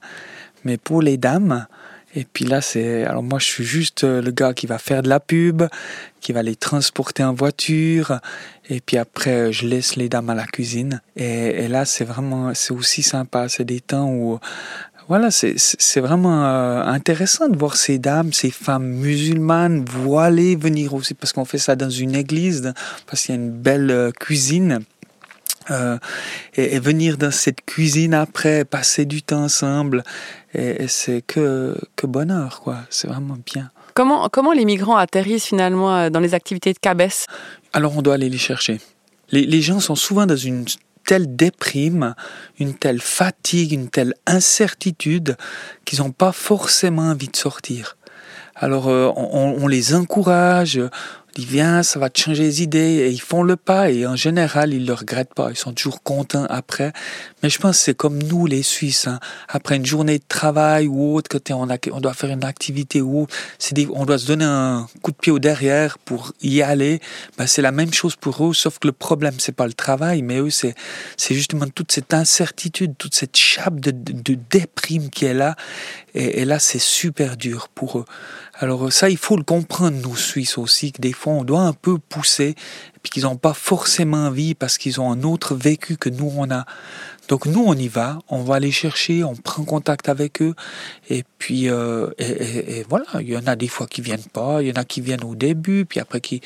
mais 0.63 0.77
pour 0.77 1.01
les 1.01 1.17
dames. 1.17 1.67
Et 2.17 2.23
puis 2.23 2.45
là, 2.45 2.61
c'est, 2.61 3.03
alors 3.03 3.23
moi, 3.23 3.39
je 3.39 3.45
suis 3.45 3.65
juste 3.65 4.05
euh, 4.05 4.21
le 4.21 4.31
gars 4.31 4.53
qui 4.53 4.67
va 4.67 4.77
faire 4.77 5.03
de 5.03 5.09
la 5.09 5.19
pub, 5.19 5.63
qui 6.21 6.31
va 6.31 6.43
les 6.43 6.55
transporter 6.55 7.25
en 7.25 7.33
voiture. 7.33 8.21
Et 8.69 8.79
puis 8.79 8.95
après, 8.95 9.51
je 9.51 9.67
laisse 9.67 9.97
les 9.97 10.07
dames 10.07 10.29
à 10.29 10.33
la 10.33 10.45
cuisine. 10.45 11.01
Et, 11.17 11.65
et 11.65 11.67
là, 11.67 11.83
c'est 11.83 12.05
vraiment, 12.05 12.53
c'est 12.53 12.71
aussi 12.71 13.03
sympa. 13.03 13.49
C'est 13.49 13.65
des 13.65 13.81
temps 13.81 14.07
où 14.07 14.39
voilà, 15.07 15.29
c'est 15.29 15.99
vraiment 15.99 16.45
euh, 16.45 16.83
intéressant 16.83 17.47
de 17.47 17.57
voir 17.57 17.75
ces 17.75 17.99
dames, 17.99 18.33
ces 18.33 18.49
femmes 18.49 18.87
musulmanes 18.87 19.85
voilées 19.85 20.55
venir 20.55 20.95
aussi, 20.95 21.13
parce 21.13 21.31
qu'on 21.31 21.45
fait 21.45 21.59
ça 21.59 21.75
dans 21.75 21.91
une 21.91 22.15
église, 22.15 22.73
parce 23.05 23.23
qu'il 23.23 23.35
y 23.35 23.37
a 23.37 23.41
une 23.41 23.51
belle 23.51 23.91
euh, 23.91 24.11
cuisine. 24.11 24.79
Euh, 25.71 25.97
et, 26.55 26.77
venir 26.79 27.17
dans 27.17 27.31
cette 27.31 27.65
cuisine 27.65 28.13
après, 28.13 28.65
passer 28.65 29.05
du 29.05 29.23
temps 29.23 29.43
ensemble, 29.43 30.03
et, 30.53 30.87
c'est 30.87 31.23
que, 31.25 31.75
que 31.95 32.05
bonheur, 32.05 32.61
quoi. 32.61 32.77
C'est 32.91 33.07
vraiment 33.07 33.37
bien. 33.43 33.71
Comment, 33.95 34.29
comment 34.29 34.53
les 34.53 34.65
migrants 34.65 34.97
atterrissent 34.97 35.45
finalement 35.45 36.09
dans 36.11 36.19
les 36.19 36.35
activités 36.35 36.71
de 36.73 36.77
Cabès 36.77 37.25
Alors 37.73 37.97
on 37.97 38.03
doit 38.03 38.15
aller 38.15 38.29
les 38.29 38.37
chercher. 38.37 38.79
Les, 39.31 39.45
les 39.45 39.61
gens 39.61 39.79
sont 39.79 39.95
souvent 39.95 40.27
dans 40.27 40.35
une 40.35 40.65
telle 41.05 41.35
déprime, 41.35 42.15
une 42.59 42.73
telle 42.73 43.01
fatigue, 43.01 43.71
une 43.71 43.89
telle 43.89 44.13
incertitude 44.25 45.37
qu'ils 45.85 45.99
n'ont 45.99 46.11
pas 46.11 46.31
forcément 46.31 47.03
envie 47.03 47.29
de 47.29 47.35
sortir. 47.35 47.97
Alors 48.55 48.87
euh, 48.87 49.11
on, 49.15 49.57
on, 49.61 49.67
les 49.67 49.95
encourage, 49.95 50.79
ils 51.37 51.45
viennent, 51.45 51.83
ça 51.83 51.99
va 51.99 52.09
te 52.09 52.19
changer 52.19 52.43
les 52.43 52.63
idées, 52.63 52.79
et 52.79 53.09
ils 53.09 53.21
font 53.21 53.43
le 53.43 53.57
pas, 53.57 53.91
et 53.91 54.07
en 54.07 54.15
général, 54.15 54.73
ils 54.73 54.85
le 54.85 54.93
regrettent 54.93 55.33
pas, 55.33 55.49
ils 55.49 55.57
sont 55.57 55.73
toujours 55.73 56.01
contents 56.01 56.45
après. 56.49 56.93
Mais 57.43 57.49
je 57.49 57.59
pense 57.59 57.77
que 57.77 57.83
c'est 57.83 57.93
comme 57.93 58.21
nous, 58.23 58.45
les 58.45 58.63
Suisses, 58.63 59.07
hein. 59.07 59.19
après 59.49 59.75
une 59.75 59.85
journée 59.85 60.17
de 60.19 60.23
travail 60.27 60.87
ou 60.87 61.13
autre, 61.13 61.27
que 61.27 61.53
on, 61.53 61.69
a, 61.69 61.77
on 61.91 61.99
doit 61.99 62.13
faire 62.13 62.29
une 62.29 62.43
activité 62.45 63.01
ou 63.01 63.27
c'est 63.59 63.75
on 63.93 64.05
doit 64.05 64.17
se 64.17 64.27
donner 64.27 64.45
un 64.45 64.87
coup 65.01 65.11
de 65.11 65.17
pied 65.17 65.31
au 65.31 65.39
derrière 65.39 65.97
pour 65.97 66.31
y 66.41 66.61
aller. 66.61 67.01
Ben, 67.37 67.47
c'est 67.47 67.61
la 67.61 67.71
même 67.71 67.93
chose 67.93 68.15
pour 68.15 68.47
eux, 68.47 68.53
sauf 68.53 68.79
que 68.79 68.87
le 68.87 68.93
problème, 68.93 69.35
c'est 69.39 69.55
pas 69.55 69.67
le 69.67 69.73
travail, 69.73 70.21
mais 70.21 70.37
eux, 70.37 70.49
c'est, 70.49 70.75
c'est 71.17 71.35
justement 71.35 71.67
toute 71.67 71.91
cette 71.91 72.13
incertitude, 72.13 72.93
toute 72.97 73.15
cette 73.15 73.35
chape 73.35 73.79
de, 73.79 73.91
de, 73.91 74.37
déprime 74.49 75.09
qui 75.09 75.25
est 75.25 75.33
là, 75.33 75.55
et 76.13 76.45
là, 76.45 76.59
c'est 76.59 76.79
super 76.79 77.35
dur 77.35 77.67
pour 77.67 77.99
eux. 77.99 78.05
Alors 78.57 78.91
ça, 78.91 79.09
il 79.09 79.17
faut 79.17 79.35
le 79.35 79.43
comprendre, 79.43 79.97
nous 80.01 80.15
Suisses 80.15 80.57
aussi, 80.57 80.93
que 80.93 81.01
des 81.01 81.11
fois, 81.11 81.33
on 81.33 81.43
doit 81.43 81.61
un 81.61 81.73
peu 81.73 81.97
pousser, 81.97 82.55
puis 83.03 83.09
qu'ils 83.11 83.23
n'ont 83.23 83.35
pas 83.35 83.53
forcément 83.53 84.27
envie 84.27 84.55
parce 84.55 84.77
qu'ils 84.77 85.01
ont 85.01 85.11
un 85.11 85.23
autre 85.23 85.55
vécu 85.55 85.97
que 85.97 86.09
nous, 86.09 86.31
on 86.37 86.49
a. 86.49 86.65
Donc 87.27 87.45
nous, 87.45 87.63
on 87.65 87.73
y 87.73 87.87
va, 87.87 88.19
on 88.29 88.43
va 88.43 88.59
les 88.59 88.71
chercher, 88.71 89.23
on 89.23 89.35
prend 89.35 89.63
contact 89.63 90.09
avec 90.09 90.41
eux, 90.41 90.53
et 91.09 91.23
puis 91.39 91.69
euh, 91.69 92.09
et, 92.19 92.79
et, 92.79 92.85
voilà, 92.87 93.05
il 93.19 93.29
y 93.29 93.37
en 93.37 93.47
a 93.47 93.55
des 93.55 93.67
fois 93.67 93.87
qui 93.87 94.01
viennent 94.01 94.29
pas, 94.31 94.61
il 94.61 94.67
y 94.67 94.71
en 94.71 94.79
a 94.79 94.83
qui 94.83 95.01
viennent 95.01 95.23
au 95.23 95.33
début, 95.33 95.85
puis 95.85 95.99
après 95.99 96.21
qui 96.21 96.41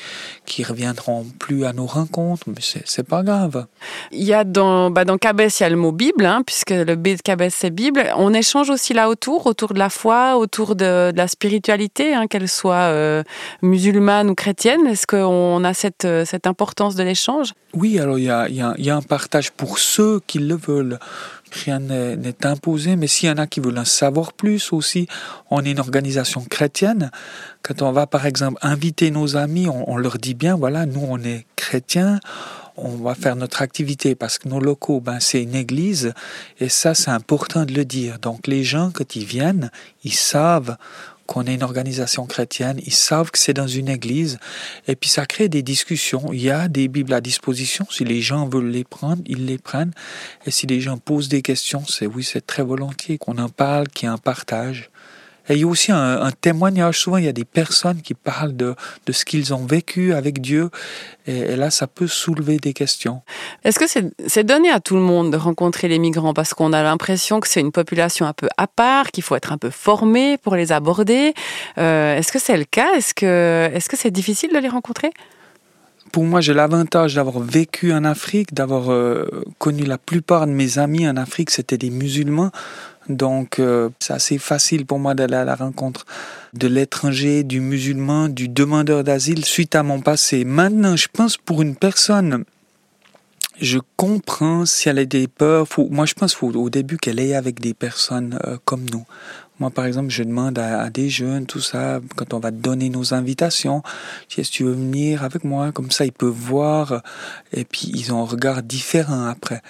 qui 0.46 0.64
reviendront 0.64 1.26
plus 1.38 1.64
à 1.66 1.72
nos 1.72 1.86
rencontres, 1.86 2.44
mais 2.46 2.60
c'est 2.60 2.82
c'est 2.86 3.06
pas 3.06 3.22
grave. 3.22 3.66
Il 4.10 4.22
y 4.22 4.32
a 4.32 4.44
dans 4.44 4.90
bah 4.90 5.04
dans 5.04 5.18
Cabès, 5.18 5.60
il 5.60 5.64
y 5.64 5.66
a 5.66 5.68
le 5.68 5.76
mot 5.76 5.92
Bible, 5.92 6.24
hein, 6.24 6.42
puisque 6.46 6.70
le 6.70 6.94
B 6.96 7.08
de 7.08 7.22
Cabès 7.22 7.54
c'est 7.54 7.70
Bible. 7.70 8.10
On 8.16 8.32
échange 8.32 8.70
aussi 8.70 8.94
là 8.94 9.10
autour, 9.10 9.46
autour 9.46 9.74
de 9.74 9.78
la 9.78 9.90
foi, 9.90 10.38
autour 10.38 10.76
de, 10.76 11.12
de 11.12 11.16
la 11.16 11.28
spiritualité, 11.28 12.14
hein, 12.14 12.26
qu'elle 12.26 12.48
soit 12.48 12.88
euh, 12.88 13.22
musulmane 13.60 14.30
ou 14.30 14.34
chrétienne. 14.34 14.86
Est-ce 14.86 15.06
qu'on 15.06 15.62
a 15.62 15.74
cette 15.74 16.08
cette 16.24 16.46
importance 16.46 16.94
de 16.94 17.02
l'échange? 17.02 17.52
Oui, 17.74 17.98
alors 17.98 18.18
il 18.18 18.24
y 18.24 18.30
a 18.30 18.48
il 18.48 18.56
y 18.56 18.62
a, 18.62 18.74
il 18.78 18.84
y 18.84 18.90
a 18.90 18.96
un 18.96 19.02
partage 19.02 19.50
pour 19.52 19.78
ceux 19.78 20.20
qui 20.26 20.38
le 20.38 20.56
veulent 20.56 20.69
Rien 21.64 21.80
n'est 21.80 22.46
imposé, 22.46 22.94
mais 22.96 23.08
s'il 23.08 23.28
y 23.28 23.32
en 23.32 23.36
a 23.36 23.46
qui 23.46 23.60
veulent 23.60 23.78
en 23.78 23.84
savoir 23.84 24.32
plus 24.32 24.72
aussi, 24.72 25.08
on 25.50 25.64
est 25.64 25.72
une 25.72 25.80
organisation 25.80 26.44
chrétienne. 26.48 27.10
Quand 27.62 27.82
on 27.82 27.90
va 27.90 28.06
par 28.06 28.26
exemple 28.26 28.58
inviter 28.62 29.10
nos 29.10 29.36
amis, 29.36 29.68
on, 29.68 29.96
leur 29.96 30.18
dit 30.18 30.34
bien, 30.34 30.56
voilà, 30.56 30.86
nous 30.86 31.04
on 31.08 31.18
est 31.18 31.46
chrétiens, 31.56 32.20
on 32.76 32.90
va 32.96 33.14
faire 33.14 33.36
notre 33.36 33.62
activité 33.62 34.14
parce 34.14 34.38
que 34.38 34.48
nos 34.48 34.60
locaux, 34.60 35.00
ben, 35.00 35.18
c'est 35.20 35.42
une 35.42 35.54
église 35.54 36.12
et 36.60 36.68
ça, 36.68 36.94
c'est 36.94 37.10
important 37.10 37.64
de 37.64 37.72
le 37.72 37.84
dire. 37.84 38.18
Donc, 38.20 38.46
les 38.46 38.64
gens, 38.64 38.90
quand 38.92 39.16
ils 39.16 39.24
viennent, 39.24 39.70
ils 40.04 40.14
savent 40.14 40.76
qu'on 41.30 41.44
est 41.44 41.54
une 41.54 41.62
organisation 41.62 42.26
chrétienne, 42.26 42.80
ils 42.84 42.92
savent 42.92 43.30
que 43.30 43.38
c'est 43.38 43.52
dans 43.52 43.68
une 43.68 43.88
église, 43.88 44.40
et 44.88 44.96
puis 44.96 45.08
ça 45.08 45.26
crée 45.26 45.48
des 45.48 45.62
discussions. 45.62 46.32
Il 46.32 46.42
y 46.42 46.50
a 46.50 46.66
des 46.66 46.88
Bibles 46.88 47.14
à 47.14 47.20
disposition, 47.20 47.86
si 47.88 48.02
les 48.02 48.20
gens 48.20 48.48
veulent 48.48 48.70
les 48.70 48.82
prendre, 48.82 49.22
ils 49.26 49.46
les 49.46 49.56
prennent, 49.56 49.92
et 50.44 50.50
si 50.50 50.66
les 50.66 50.80
gens 50.80 50.98
posent 50.98 51.28
des 51.28 51.40
questions, 51.40 51.84
c'est 51.86 52.06
oui, 52.06 52.24
c'est 52.24 52.44
très 52.44 52.64
volontiers 52.64 53.16
qu'on 53.16 53.38
en 53.38 53.48
parle, 53.48 53.86
qu'il 53.86 54.08
y 54.08 54.10
ait 54.10 54.12
un 54.12 54.18
partage. 54.18 54.90
Et 55.48 55.54
il 55.54 55.60
y 55.60 55.64
a 55.64 55.66
aussi 55.66 55.90
un, 55.92 56.30
témoignage. 56.40 57.00
Souvent, 57.00 57.16
il 57.16 57.24
y 57.24 57.28
a 57.28 57.32
des 57.32 57.44
personnes 57.44 58.02
qui 58.02 58.14
parlent 58.14 58.56
de, 58.56 58.74
de 59.06 59.12
ce 59.12 59.24
qu'ils 59.24 59.52
ont 59.52 59.66
vécu 59.66 60.12
avec 60.14 60.40
Dieu. 60.40 60.70
Et, 61.26 61.56
là, 61.56 61.70
ça 61.70 61.86
peut 61.86 62.06
soulever 62.06 62.58
des 62.58 62.72
questions. 62.72 63.22
Est-ce 63.64 63.78
que 63.78 63.86
c'est 64.26 64.44
donné 64.44 64.70
à 64.70 64.80
tout 64.80 64.94
le 64.94 65.02
monde 65.02 65.32
de 65.32 65.36
rencontrer 65.36 65.88
les 65.88 65.98
migrants? 65.98 66.34
Parce 66.34 66.54
qu'on 66.54 66.72
a 66.72 66.82
l'impression 66.82 67.40
que 67.40 67.48
c'est 67.48 67.60
une 67.60 67.72
population 67.72 68.26
un 68.26 68.32
peu 68.32 68.48
à 68.56 68.66
part, 68.66 69.10
qu'il 69.10 69.24
faut 69.24 69.36
être 69.36 69.52
un 69.52 69.58
peu 69.58 69.70
formé 69.70 70.38
pour 70.38 70.54
les 70.54 70.72
aborder. 70.72 71.34
Euh, 71.78 72.16
est-ce 72.16 72.32
que 72.32 72.38
c'est 72.38 72.56
le 72.56 72.64
cas? 72.64 72.94
Est-ce 72.96 73.14
que 73.14 73.70
c'est 73.80 73.96
-ce 73.96 74.00
c'est 74.00 74.10
difficile 74.10 74.50
de 74.52 74.58
les 74.58 74.68
rencontrer? 74.68 75.10
Pour 76.12 76.24
moi, 76.24 76.40
j'ai 76.40 76.54
l'avantage 76.54 77.14
d'avoir 77.14 77.38
vécu 77.38 77.92
en 77.92 78.04
Afrique, 78.04 78.52
d'avoir 78.52 78.90
euh, 78.90 79.28
connu 79.58 79.84
la 79.84 79.96
plupart 79.96 80.46
de 80.48 80.52
mes 80.52 80.78
amis 80.78 81.08
en 81.08 81.16
Afrique, 81.16 81.50
c'était 81.50 81.78
des 81.78 81.90
musulmans. 81.90 82.50
Donc, 83.10 83.58
euh, 83.58 83.90
c'est 83.98 84.12
assez 84.12 84.38
facile 84.38 84.86
pour 84.86 84.98
moi 84.98 85.14
d'aller 85.14 85.34
à 85.34 85.44
la 85.44 85.56
rencontre 85.56 86.06
de 86.54 86.68
l'étranger, 86.68 87.42
du 87.42 87.60
musulman, 87.60 88.28
du 88.28 88.48
demandeur 88.48 89.04
d'asile 89.04 89.44
suite 89.44 89.74
à 89.74 89.82
mon 89.82 90.00
passé. 90.00 90.44
Maintenant, 90.44 90.96
je 90.96 91.08
pense 91.12 91.36
pour 91.36 91.60
une 91.62 91.76
personne, 91.76 92.44
je 93.60 93.78
comprends 93.96 94.64
si 94.64 94.88
elle 94.88 94.98
a 95.00 95.04
des 95.04 95.28
peurs. 95.28 95.66
moi, 95.90 96.06
je 96.06 96.14
pense 96.14 96.34
faut, 96.34 96.52
au 96.52 96.70
début 96.70 96.96
qu'elle 96.96 97.20
est 97.20 97.34
avec 97.34 97.60
des 97.60 97.74
personnes 97.74 98.38
euh, 98.46 98.56
comme 98.64 98.86
nous. 98.90 99.04
Moi, 99.60 99.68
par 99.68 99.84
exemple, 99.84 100.08
je 100.08 100.22
demande 100.22 100.58
à, 100.58 100.88
des 100.88 101.10
jeunes, 101.10 101.44
tout 101.44 101.60
ça, 101.60 102.00
quand 102.16 102.32
on 102.32 102.38
va 102.38 102.50
donner 102.50 102.88
nos 102.88 103.12
invitations, 103.12 103.82
si 104.26 104.40
tu 104.42 104.64
veux 104.64 104.72
venir 104.72 105.22
avec 105.22 105.44
moi, 105.44 105.70
comme 105.70 105.90
ça, 105.90 106.06
ils 106.06 106.12
peuvent 106.12 106.30
voir, 106.30 107.02
et 107.52 107.66
puis 107.66 107.92
ils 107.94 108.10
ont 108.14 108.22
un 108.22 108.26
regard 108.26 108.62
différent 108.62 109.26
après. 109.26 109.60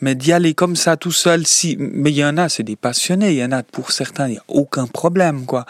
Mais 0.00 0.14
d'y 0.14 0.32
aller 0.32 0.54
comme 0.54 0.76
ça 0.76 0.96
tout 0.96 1.12
seul, 1.12 1.46
si, 1.46 1.76
mais 1.78 2.10
il 2.10 2.16
y 2.16 2.24
en 2.24 2.36
a, 2.36 2.48
c'est 2.48 2.62
des 2.62 2.76
passionnés, 2.76 3.30
il 3.30 3.38
y 3.38 3.44
en 3.44 3.52
a 3.52 3.62
pour 3.62 3.92
certains, 3.92 4.28
il 4.28 4.32
n'y 4.32 4.38
a 4.38 4.44
aucun 4.48 4.86
problème, 4.86 5.46
quoi. 5.46 5.64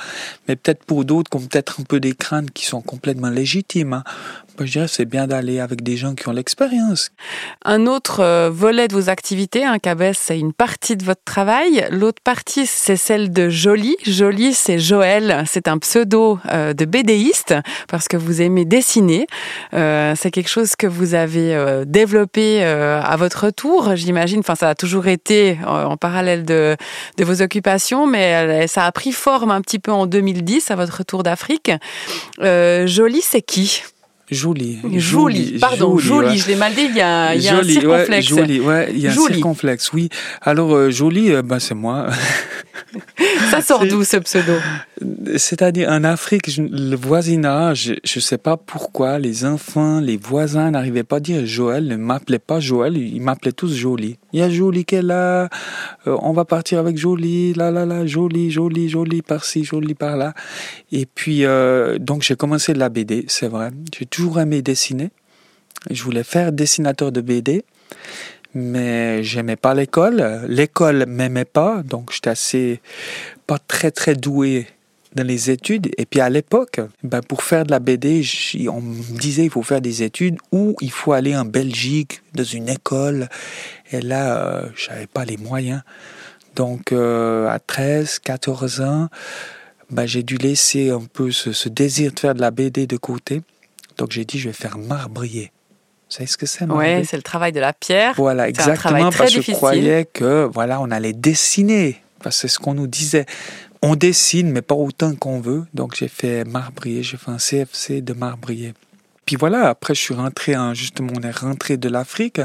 Mais 0.49 0.56
peut-être 0.56 0.85
pour 0.85 1.04
d'autres, 1.04 1.30
qui 1.30 1.37
ont 1.37 1.47
peut-être 1.47 1.80
un 1.80 1.85
peu 1.85 2.00
des 2.00 2.14
craintes 2.14 2.50
qui 2.50 2.64
sont 2.64 2.80
complètement 2.80 3.30
légitimes. 3.30 3.92
Hein. 3.92 4.04
Je 4.61 4.73
dirais 4.73 4.89
c'est 4.89 5.05
bien 5.05 5.27
d'aller 5.27 5.61
avec 5.61 5.83
des 5.83 5.97
gens 5.97 6.15
qui 6.15 6.29
ont 6.29 6.33
l'expérience. 6.33 7.11
Un 7.65 7.87
autre 7.87 8.21
euh, 8.21 8.51
volet 8.53 8.89
de 8.89 8.95
vos 8.95 9.09
activités, 9.09 9.65
un 9.65 9.79
hein, 9.85 10.13
c'est 10.15 10.39
une 10.39 10.53
partie 10.53 10.97
de 10.97 11.05
votre 11.05 11.23
travail. 11.25 11.87
L'autre 11.91 12.23
partie, 12.23 12.67
c'est 12.67 12.97
celle 12.97 13.31
de 13.31 13.49
Jolie. 13.49 13.97
Jolie, 14.05 14.55
c'est 14.55 14.79
Joël. 14.79 15.45
C'est 15.47 15.69
un 15.69 15.79
pseudo 15.79 16.39
euh, 16.53 16.73
de 16.73 16.85
bédéiste 16.85 17.55
parce 17.89 18.09
que 18.09 18.17
vous 18.17 18.43
aimez 18.43 18.65
dessiner. 18.65 19.27
Euh, 19.75 20.15
c'est 20.17 20.31
quelque 20.31 20.49
chose 20.49 20.77
que 20.77 20.87
vous 20.87 21.15
avez 21.15 21.85
développé 21.87 22.65
à 22.65 23.17
votre 23.17 23.51
tour, 23.51 23.97
j'imagine. 23.97 24.41
Enfin, 24.41 24.55
ça 24.55 24.71
a 24.71 24.75
toujours 24.75 25.07
été 25.07 25.59
en 25.67 25.97
parallèle 25.97 26.45
de, 26.45 26.77
de 27.17 27.25
vos 27.25 27.43
occupations, 27.43 28.07
mais 28.07 28.67
ça 28.67 28.85
a 28.85 28.93
pris 28.93 29.13
forme 29.13 29.51
un 29.51 29.61
petit 29.61 29.79
peu 29.79 29.93
en 29.93 30.07
2010 30.07 30.71
à 30.71 30.77
votre 30.77 30.99
retour 30.99 31.23
d'Afrique. 31.23 31.71
Jolie, 32.41 33.23
c'est 33.23 33.43
qui? 33.43 33.83
Jolie. 34.30 34.78
Jolie, 34.95 35.59
pardon, 35.61 35.99
jolie, 35.99 36.38
je 36.38 36.49
l'ai 36.49 36.56
mal 36.56 36.75
dit, 36.75 36.87
il 36.88 36.97
y 36.97 37.00
a, 37.00 37.35
il 37.35 37.42
y 37.42 37.49
a 37.49 37.59
un 37.59 37.62
circonflexe. 37.62 38.30
Ouais, 38.30 38.38
jolie, 38.38 38.61
ouais, 38.61 38.88
il 38.92 38.99
y 38.99 39.06
a 39.06 39.12
un 39.12 39.14
circonflexe, 39.14 39.92
oui. 39.92 40.09
Alors, 40.42 40.75
euh, 40.75 40.90
jolie, 40.90 41.33
euh, 41.33 41.42
ben, 41.42 41.61
c'est 41.61 41.75
moi. 41.75 42.09
Ça 43.50 43.61
sort 43.61 43.87
d'où 43.87 44.02
ce 44.02 44.16
pseudo? 44.16 44.54
C'est-à-dire 45.37 45.90
en 45.90 46.02
Afrique, 46.02 46.56
le 46.56 46.97
voisinage, 46.97 47.95
je 48.04 48.18
ne 48.18 48.23
sais 48.23 48.38
pas 48.38 48.56
pourquoi 48.56 49.18
les 49.18 49.45
enfants, 49.45 50.00
les 50.00 50.16
voisins 50.16 50.71
n'arrivaient 50.71 51.04
pas 51.04 51.16
à 51.16 51.21
dire 51.21 51.47
Joël, 51.47 51.87
ne 51.87 51.97
m'appelaient 51.97 52.38
pas 52.38 52.59
Joël, 52.59 52.97
ils 52.97 53.21
m'appelaient 53.21 53.52
tous 53.52 53.75
Jolie. 53.75 54.18
Il 54.37 54.40
y 54.40 54.43
a 54.43 54.50
Jolie 54.50 54.85
qui 54.85 54.97
est 54.97 55.02
là, 55.02 55.49
euh, 56.07 56.19
on 56.21 56.35
va 56.35 56.45
partir 56.45 56.78
avec 56.78 56.99
Jolie, 56.99 57.55
là 57.55 57.71
là 57.71 57.87
là, 57.87 58.05
Jolie, 58.05 58.50
Jolie, 58.50 58.90
Jolie 58.90 59.23
par-ci, 59.23 59.64
Jolie 59.64 59.95
par-là. 59.95 60.35
Et 60.93 61.07
puis 61.07 61.47
euh, 61.47 61.97
donc 61.99 62.21
j'ai 62.21 62.37
commencé 62.37 62.75
la 62.75 62.90
BD, 62.90 63.25
c'est 63.28 63.49
vrai. 63.49 63.71
J'ai 63.99 64.05
toujours 64.05 64.38
aimé 64.38 64.61
dessiner. 64.61 65.09
Je 65.88 66.02
voulais 66.02 66.23
faire 66.23 66.52
dessinateur 66.52 67.12
de 67.12 67.23
BD 67.23 67.64
mais 68.52 69.25
j'aimais 69.25 69.57
pas 69.57 69.73
l'école. 69.73 70.45
L'école 70.49 71.07
m'aimait 71.07 71.47
pas, 71.47 71.83
donc 71.83 72.12
j'étais 72.12 72.31
assez 72.31 72.81
pas 73.47 73.59
très 73.59 73.90
très 73.90 74.16
doué 74.16 74.66
dans 75.16 75.26
les 75.26 75.50
études. 75.50 75.90
Et 75.97 76.07
puis 76.07 76.21
à 76.21 76.28
l'époque, 76.28 76.81
ben 77.02 77.23
pour 77.23 77.43
faire 77.43 77.64
de 77.64 77.71
la 77.71 77.81
BD, 77.81 78.23
on 78.69 78.81
me 78.81 79.19
disait 79.19 79.45
il 79.45 79.50
faut 79.50 79.62
faire 79.62 79.81
des 79.81 80.02
études 80.02 80.37
ou 80.52 80.76
il 80.81 80.90
faut 80.90 81.12
aller 81.12 81.35
en 81.35 81.45
Belgique 81.45 82.21
dans 82.35 82.45
une 82.45 82.69
école. 82.69 83.28
Et 83.93 84.00
là, 84.00 84.37
euh, 84.37 84.69
j'avais 84.76 85.07
pas 85.07 85.25
les 85.25 85.37
moyens. 85.37 85.83
Donc 86.55 86.93
euh, 86.93 87.49
à 87.49 87.59
13, 87.59 88.19
14 88.21 88.81
ans, 88.81 89.09
ben, 89.90 90.07
j'ai 90.07 90.23
dû 90.23 90.37
laisser 90.37 90.90
un 90.90 91.02
peu 91.12 91.31
ce, 91.31 91.52
ce, 91.52 91.69
désir 91.69 92.12
de 92.12 92.19
faire 92.19 92.35
de 92.35 92.40
la 92.40 92.50
BD 92.50 92.87
de 92.87 92.97
côté. 92.97 93.43
Donc 93.99 94.12
j'ai 94.12 94.25
dit 94.25 94.38
je 94.38 94.49
vais 94.49 94.55
faire 94.55 94.78
marbrier. 94.78 95.52
Vous 96.09 96.16
savez 96.16 96.26
ce 96.26 96.37
que 96.37 96.47
c'est 96.47 96.64
Oui, 96.64 97.05
c'est 97.05 97.16
le 97.16 97.23
travail 97.23 97.52
de 97.52 97.59
la 97.59 97.73
pierre. 97.73 98.14
Voilà, 98.16 98.49
exactement, 98.49 99.11
parce 99.11 99.35
que 99.35 99.43
je 99.43 99.52
croyais 99.52 100.05
que 100.05 100.49
voilà, 100.52 100.81
on 100.81 100.90
allait 100.93 101.12
dessiner, 101.12 102.00
parce 102.23 102.37
que 102.37 102.40
c'est 102.43 102.49
ce 102.49 102.59
qu'on 102.61 102.75
nous 102.75 102.87
disait. 102.87 103.26
On 103.83 103.97
dessine, 103.97 104.50
mais 104.50 104.62
pas 104.62 104.75
autant 104.75 105.14
qu'on 105.16 105.40
veut. 105.40 105.64
Donc 105.75 105.97
j'ai 105.97 106.09
fait 106.09 106.45
marbrier, 106.45 107.02
j'ai 107.02 107.16
fait 107.16 107.31
un 107.31 107.38
CFC 107.38 108.02
de 108.02 108.12
marbrier. 108.12 108.73
Puis 109.26 109.35
voilà, 109.35 109.69
après 109.69 109.95
je 109.95 110.00
suis 110.00 110.14
rentré, 110.14 110.57
en, 110.57 110.75
justement, 110.75 111.12
on 111.16 111.23
est 111.23 111.37
rentré 111.37 111.76
de 111.76 111.88
l'Afrique, 111.88 112.40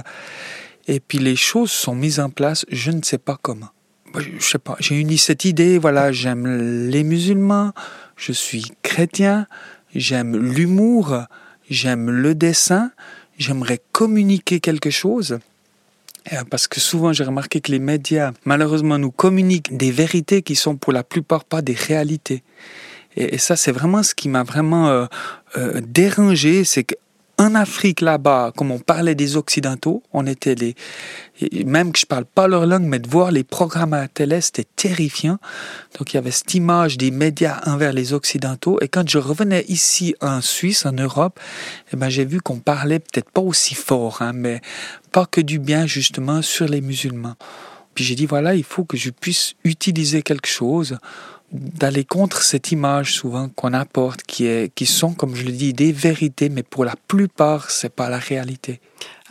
et 0.87 0.99
puis 0.99 1.17
les 1.17 1.35
choses 1.35 1.71
sont 1.71 1.95
mises 1.95 2.19
en 2.19 2.29
place, 2.29 2.65
je 2.69 2.91
ne 2.91 3.01
sais 3.01 3.17
pas 3.17 3.37
comment. 3.41 3.69
Je 4.17 4.45
sais 4.45 4.59
pas, 4.59 4.75
j'ai 4.79 4.99
eu 4.99 5.17
cette 5.17 5.45
idée, 5.45 5.77
voilà, 5.77 6.11
j'aime 6.11 6.89
les 6.89 7.03
musulmans, 7.03 7.71
je 8.17 8.33
suis 8.33 8.65
chrétien, 8.81 9.47
j'aime 9.95 10.35
l'humour, 10.35 11.23
j'aime 11.69 12.09
le 12.09 12.35
dessin, 12.35 12.91
j'aimerais 13.37 13.79
communiquer 13.91 14.59
quelque 14.59 14.89
chose. 14.89 15.39
Euh, 16.33 16.43
parce 16.49 16.67
que 16.67 16.79
souvent, 16.79 17.13
j'ai 17.13 17.23
remarqué 17.23 17.61
que 17.61 17.71
les 17.71 17.79
médias, 17.79 18.31
malheureusement, 18.45 18.97
nous 18.97 19.11
communiquent 19.11 19.75
des 19.75 19.91
vérités 19.91 20.43
qui 20.43 20.55
sont 20.55 20.75
pour 20.75 20.93
la 20.93 21.03
plupart 21.03 21.45
pas 21.45 21.61
des 21.61 21.73
réalités. 21.73 22.43
Et, 23.17 23.37
ça, 23.37 23.55
c'est 23.55 23.71
vraiment 23.71 24.03
ce 24.03 24.13
qui 24.13 24.29
m'a 24.29 24.43
vraiment 24.43 24.87
euh, 24.87 25.05
euh, 25.57 25.81
dérangé, 25.85 26.63
c'est 26.63 26.83
que 26.83 26.95
en 27.41 27.55
Afrique 27.55 28.01
là-bas, 28.01 28.51
comme 28.55 28.69
on 28.69 28.77
parlait 28.77 29.15
des 29.15 29.35
Occidentaux, 29.35 30.03
on 30.13 30.27
était 30.27 30.53
les, 30.53 30.75
même 31.65 31.91
que 31.91 31.97
je 31.97 32.05
parle 32.05 32.25
pas 32.25 32.47
leur 32.47 32.67
langue, 32.67 32.83
mais 32.83 32.99
de 32.99 33.09
voir 33.09 33.31
les 33.31 33.43
programmes 33.43 33.93
à 33.93 34.01
la 34.01 34.07
télé, 34.07 34.41
c'était 34.41 34.67
terrifiant. 34.75 35.39
Donc 35.97 36.13
il 36.13 36.17
y 36.17 36.19
avait 36.19 36.29
cette 36.29 36.53
image 36.53 36.99
des 36.99 37.09
médias 37.09 37.59
envers 37.65 37.93
les 37.93 38.13
Occidentaux. 38.13 38.77
Et 38.81 38.87
quand 38.87 39.09
je 39.09 39.17
revenais 39.17 39.65
ici 39.69 40.13
en 40.21 40.39
Suisse, 40.41 40.85
en 40.85 40.91
Europe, 40.91 41.39
eh 41.91 41.97
ben 41.97 42.09
j'ai 42.09 42.25
vu 42.25 42.41
qu'on 42.41 42.59
parlait 42.59 42.99
peut-être 42.99 43.31
pas 43.31 43.41
aussi 43.41 43.73
fort, 43.73 44.21
hein, 44.21 44.33
mais 44.33 44.61
pas 45.11 45.25
que 45.25 45.41
du 45.41 45.57
bien 45.57 45.87
justement 45.87 46.43
sur 46.43 46.67
les 46.67 46.81
musulmans. 46.81 47.35
Puis 47.95 48.03
j'ai 48.03 48.13
dit 48.13 48.27
voilà, 48.27 48.53
il 48.53 48.63
faut 48.63 48.85
que 48.85 48.97
je 48.97 49.09
puisse 49.09 49.55
utiliser 49.63 50.21
quelque 50.21 50.47
chose 50.47 50.99
d'aller 51.51 52.05
contre 52.05 52.41
cette 52.41 52.71
image 52.71 53.13
souvent 53.13 53.49
qu'on 53.49 53.73
apporte, 53.73 54.23
qui, 54.23 54.45
est, 54.45 54.73
qui 54.73 54.85
sont, 54.85 55.13
comme 55.13 55.35
je 55.35 55.43
le 55.43 55.51
dis, 55.51 55.73
des 55.73 55.91
vérités, 55.91 56.49
mais 56.49 56.63
pour 56.63 56.85
la 56.85 56.95
plupart, 57.07 57.69
c'est 57.69 57.93
pas 57.93 58.09
la 58.09 58.19
réalité. 58.19 58.79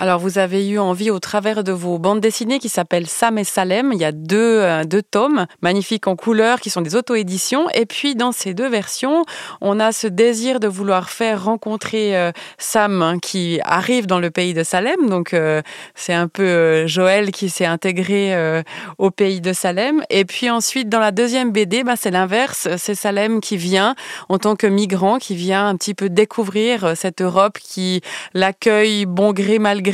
Alors, 0.02 0.18
vous 0.18 0.38
avez 0.38 0.66
eu 0.66 0.78
envie, 0.78 1.10
au 1.10 1.18
travers 1.18 1.62
de 1.62 1.72
vos 1.72 1.98
bandes 1.98 2.20
dessinées 2.20 2.58
qui 2.58 2.70
s'appellent 2.70 3.06
Sam 3.06 3.36
et 3.36 3.44
Salem, 3.44 3.92
il 3.92 4.00
y 4.00 4.04
a 4.06 4.12
deux, 4.12 4.38
euh, 4.38 4.84
deux 4.84 5.02
tomes 5.02 5.44
magnifiques 5.60 6.06
en 6.06 6.16
couleur 6.16 6.60
qui 6.60 6.70
sont 6.70 6.80
des 6.80 6.96
auto-éditions. 6.96 7.68
Et 7.74 7.84
puis, 7.84 8.14
dans 8.14 8.32
ces 8.32 8.54
deux 8.54 8.70
versions, 8.70 9.26
on 9.60 9.78
a 9.78 9.92
ce 9.92 10.06
désir 10.06 10.58
de 10.58 10.68
vouloir 10.68 11.10
faire 11.10 11.44
rencontrer 11.44 12.16
euh, 12.16 12.32
Sam 12.56 13.02
hein, 13.02 13.18
qui 13.18 13.60
arrive 13.62 14.06
dans 14.06 14.20
le 14.20 14.30
pays 14.30 14.54
de 14.54 14.62
Salem. 14.62 15.10
Donc, 15.10 15.34
euh, 15.34 15.60
c'est 15.94 16.14
un 16.14 16.28
peu 16.28 16.86
Joël 16.86 17.30
qui 17.30 17.50
s'est 17.50 17.66
intégré 17.66 18.62
au 18.96 19.10
pays 19.10 19.42
de 19.42 19.52
Salem. 19.52 20.02
Et 20.08 20.24
puis 20.24 20.48
ensuite, 20.48 20.88
dans 20.88 20.98
la 20.98 21.10
deuxième 21.10 21.52
BD, 21.52 21.84
bah, 21.84 21.96
c'est 21.96 22.10
l'inverse. 22.10 22.68
C'est 22.78 22.94
Salem 22.94 23.42
qui 23.42 23.58
vient 23.58 23.94
en 24.30 24.38
tant 24.38 24.56
que 24.56 24.66
migrant, 24.66 25.18
qui 25.18 25.34
vient 25.34 25.68
un 25.68 25.76
petit 25.76 25.92
peu 25.92 26.08
découvrir 26.08 26.96
cette 26.96 27.20
Europe 27.20 27.58
qui 27.58 28.00
l'accueille 28.32 29.04
bon 29.04 29.34
gré, 29.34 29.58
mal 29.58 29.82
gré 29.82 29.89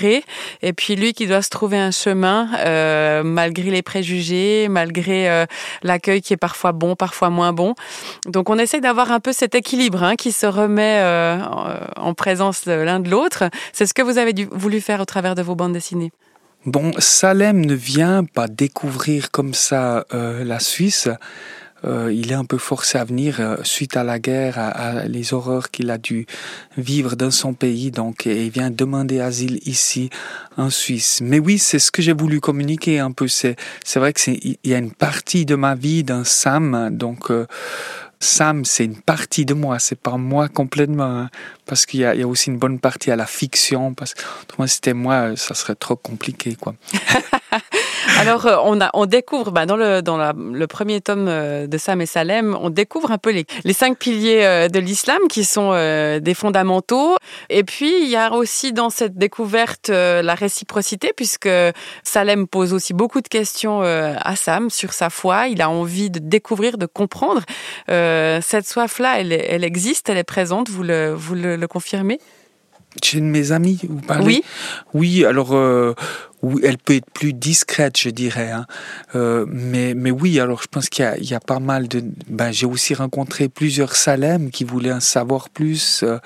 et 0.63 0.73
puis 0.73 0.97
lui 0.97 1.13
qui 1.13 1.27
doit 1.27 1.43
se 1.43 1.51
trouver 1.51 1.79
un 1.79 1.91
chemin 1.91 2.49
euh, 2.59 3.23
malgré 3.23 3.71
les 3.71 3.83
préjugés, 3.83 4.69
malgré 4.69 5.29
euh, 5.29 5.47
l'accueil 5.83 6.23
qui 6.23 6.33
est 6.33 6.39
parfois 6.39 6.73
bon, 6.73 6.97
parfois 6.97 7.31
moins 7.31 7.53
bon. 7.53 7.75
Donc 8.27 8.51
on 8.51 8.59
essaie 8.59 8.81
d'avoir 8.81 9.11
un 9.13 9.21
peu 9.21 9.33
cet 9.33 9.55
équilibre 9.55 10.03
hein, 10.03 10.17
qui 10.17 10.33
se 10.33 10.47
remet 10.47 11.01
euh, 11.01 11.39
en 11.97 12.15
présence 12.15 12.67
l'un 12.67 13.01
de 13.01 13.11
l'autre. 13.11 13.45
C'est 13.73 13.87
ce 13.87 13.95
que 13.95 14.03
vous 14.03 14.19
avez 14.19 14.33
voulu 14.51 14.81
faire 14.81 15.01
au 15.01 15.05
travers 15.05 15.35
de 15.35 15.43
vos 15.43 15.55
bandes 15.55 15.73
dessinées. 15.73 16.13
Bon, 16.65 16.93
Salem 16.99 17.65
ne 17.65 17.75
vient 17.75 18.25
pas 18.25 18.49
découvrir 18.49 19.31
comme 19.31 19.55
ça 19.55 20.05
la 20.11 20.59
Suisse. 20.59 21.09
Euh, 21.85 22.11
il 22.13 22.33
est 22.33 22.35
un 22.35 22.45
peu 22.45 22.59
forcé 22.59 22.99
à 22.99 23.05
venir 23.05 23.41
euh, 23.41 23.57
suite 23.63 23.97
à 23.97 24.05
la 24.05 24.19
guerre, 24.19 24.59
à, 24.59 25.07
les 25.07 25.35
horreurs 25.35 25.71
qu'il 25.71 25.91
a 25.91 25.99
dû 25.99 26.27
vivre 26.77 27.17
dans 27.17 27.31
son 27.31 27.53
pays. 27.53 27.91
Donc, 27.91 28.27
il 28.27 28.51
vient 28.51 28.71
demander 28.71 29.21
asile 29.21 29.61
ici 29.67 30.11
en 30.57 30.71
Suisse. 30.71 31.21
Mais 31.23 31.39
oui, 31.39 31.59
c'est 31.59 31.79
ce 31.79 31.91
que 31.91 32.03
j'ai 32.03 32.15
voulu 32.15 32.41
communiquer 32.41 32.99
un 32.99 33.13
peu. 33.13 33.29
C'est, 33.29 33.57
c'est 33.85 33.99
vrai 33.99 34.13
que 34.13 34.21
c'est, 34.21 34.41
il 34.43 34.59
y 34.65 34.75
a 34.75 34.79
une 34.79 34.93
partie 34.93 35.45
de 35.45 35.55
ma 35.55 35.75
vie 35.75 36.03
dans 36.03 36.25
Sam. 36.25 36.89
Donc, 36.91 37.31
euh, 37.31 37.47
Sam, 38.19 38.65
c'est 38.65 38.87
une 38.87 39.01
partie 39.01 39.45
de 39.45 39.53
moi, 39.53 39.79
c'est 39.79 40.01
pas 40.01 40.17
moi 40.17 40.49
complètement, 40.49 41.05
hein. 41.05 41.31
parce 41.67 41.85
qu'il 41.85 42.01
y, 42.01 42.03
y, 42.03 42.23
a 42.23 42.27
aussi 42.27 42.49
une 42.49 42.59
bonne 42.59 42.79
partie 42.79 43.11
à 43.11 43.17
la 43.17 43.27
fiction, 43.27 43.93
parce 43.93 44.15
que 44.15 44.23
autrement 44.43 44.67
c'était 44.67 44.95
moi, 44.95 45.37
ça 45.37 45.55
serait 45.55 45.75
trop 45.75 45.97
compliqué, 45.97 46.57
quoi. 46.59 46.75
Alors, 48.19 48.47
euh, 48.47 48.57
on, 48.65 48.81
a, 48.81 48.89
on 48.95 49.05
découvre, 49.05 49.51
bah, 49.51 49.67
dans, 49.67 49.77
le, 49.77 50.01
dans 50.01 50.17
le 50.33 50.67
premier 50.67 51.03
tome 51.03 51.27
euh, 51.29 51.67
de 51.67 51.77
Sam 51.77 52.01
et 52.01 52.07
Salem, 52.07 52.57
on 52.59 52.71
découvre 52.71 53.11
un 53.11 53.19
peu 53.19 53.31
les, 53.31 53.73
cinq 53.75 53.99
piliers 53.99 54.43
euh, 54.43 54.69
de 54.69 54.79
l'islam 54.79 55.19
qui 55.29 55.45
sont 55.45 55.73
des 55.73 56.35
fondamentaux. 56.35 57.17
Et 57.51 57.63
puis, 57.63 57.93
il 58.03 58.09
y 58.09 58.17
a 58.17 58.33
aussi 58.33 58.73
dans 58.73 58.89
cette 58.89 59.17
découverte 59.19 59.89
la 59.89 60.35
réciprocité, 60.35 61.13
puisque 61.15 61.49
Salem 62.03 62.47
pose 62.47 62.73
aussi 62.73 62.95
beaucoup 62.95 63.21
de 63.21 63.29
questions 63.29 63.83
à 63.83 64.37
Sam 64.37 64.71
sur 64.71 64.93
sa 64.93 65.11
foi. 65.11 65.49
Il 65.49 65.61
a 65.61 65.69
envie 65.69 66.11
de 66.11 66.19
découvrir, 66.19 66.79
de 66.79 66.87
comprendre. 66.87 67.43
cette 67.89 68.67
soif-là, 68.67 69.21
elle, 69.21 69.33
elle 69.33 69.65
existe, 69.65 70.09
elle 70.09 70.19
est 70.19 70.25
présente, 70.25 70.69
vous 70.71 70.83
le, 70.83 71.13
vous 71.13 71.35
le, 71.35 71.57
le 71.57 71.69
confirmez? 71.69 72.19
Chez 73.05 73.21
mes 73.21 73.53
amis, 73.53 73.81
vous 73.89 74.01
parlez 74.01 74.27
Oui. 74.27 74.45
Oui, 74.95 75.25
alors 75.25 75.55
euh, 75.55 75.95
oui, 76.43 76.63
elle 76.65 76.79
peut 76.79 76.95
être 76.95 77.11
plus 77.11 77.33
discrète, 77.33 77.99
je 77.99 78.11
dirais. 78.11 78.51
Hein. 78.51 78.67
Euh, 79.15 79.47
mais, 79.49 79.95
mais 79.95 80.11
oui, 80.11 80.41
alors 80.41 80.63
je 80.63 80.69
pense 80.69 80.89
qu'il 80.89 81.05
y, 81.21 81.27
y, 81.27 81.35
a 81.35 81.41
pas 81.41 81.61
mal 81.61 81.89
de. 81.89 82.03
Ben, 82.29 82.53
j'ai 82.53 82.67
aussi 82.67 82.95
rencontré 82.95 83.49
plusieurs 83.49 83.97
Salem 83.97 84.51
qui 84.51 84.65
voulaient 84.65 84.93
en 84.93 85.01
savoir 85.01 85.49
plus. 85.49 86.03
Euh, 86.03 86.19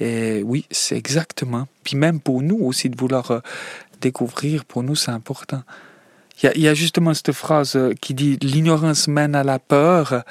et 0.00 0.42
oui, 0.44 0.66
c'est 0.70 0.96
exactement. 0.96 1.66
Puis 1.84 1.96
même 1.96 2.20
pour 2.20 2.42
nous 2.42 2.58
aussi 2.58 2.90
de 2.90 2.96
vouloir 2.96 3.42
découvrir, 4.00 4.64
pour 4.64 4.82
nous 4.82 4.96
c'est 4.96 5.10
important. 5.10 5.62
Il 6.42 6.46
y, 6.46 6.48
a, 6.48 6.52
il 6.54 6.62
y, 6.62 6.68
a, 6.68 6.74
justement 6.74 7.12
cette 7.12 7.32
phrase 7.32 7.78
qui 8.00 8.14
dit 8.14 8.38
l'ignorance 8.40 9.08
mène 9.08 9.34
à 9.34 9.44
la 9.44 9.58
peur, 9.58 10.24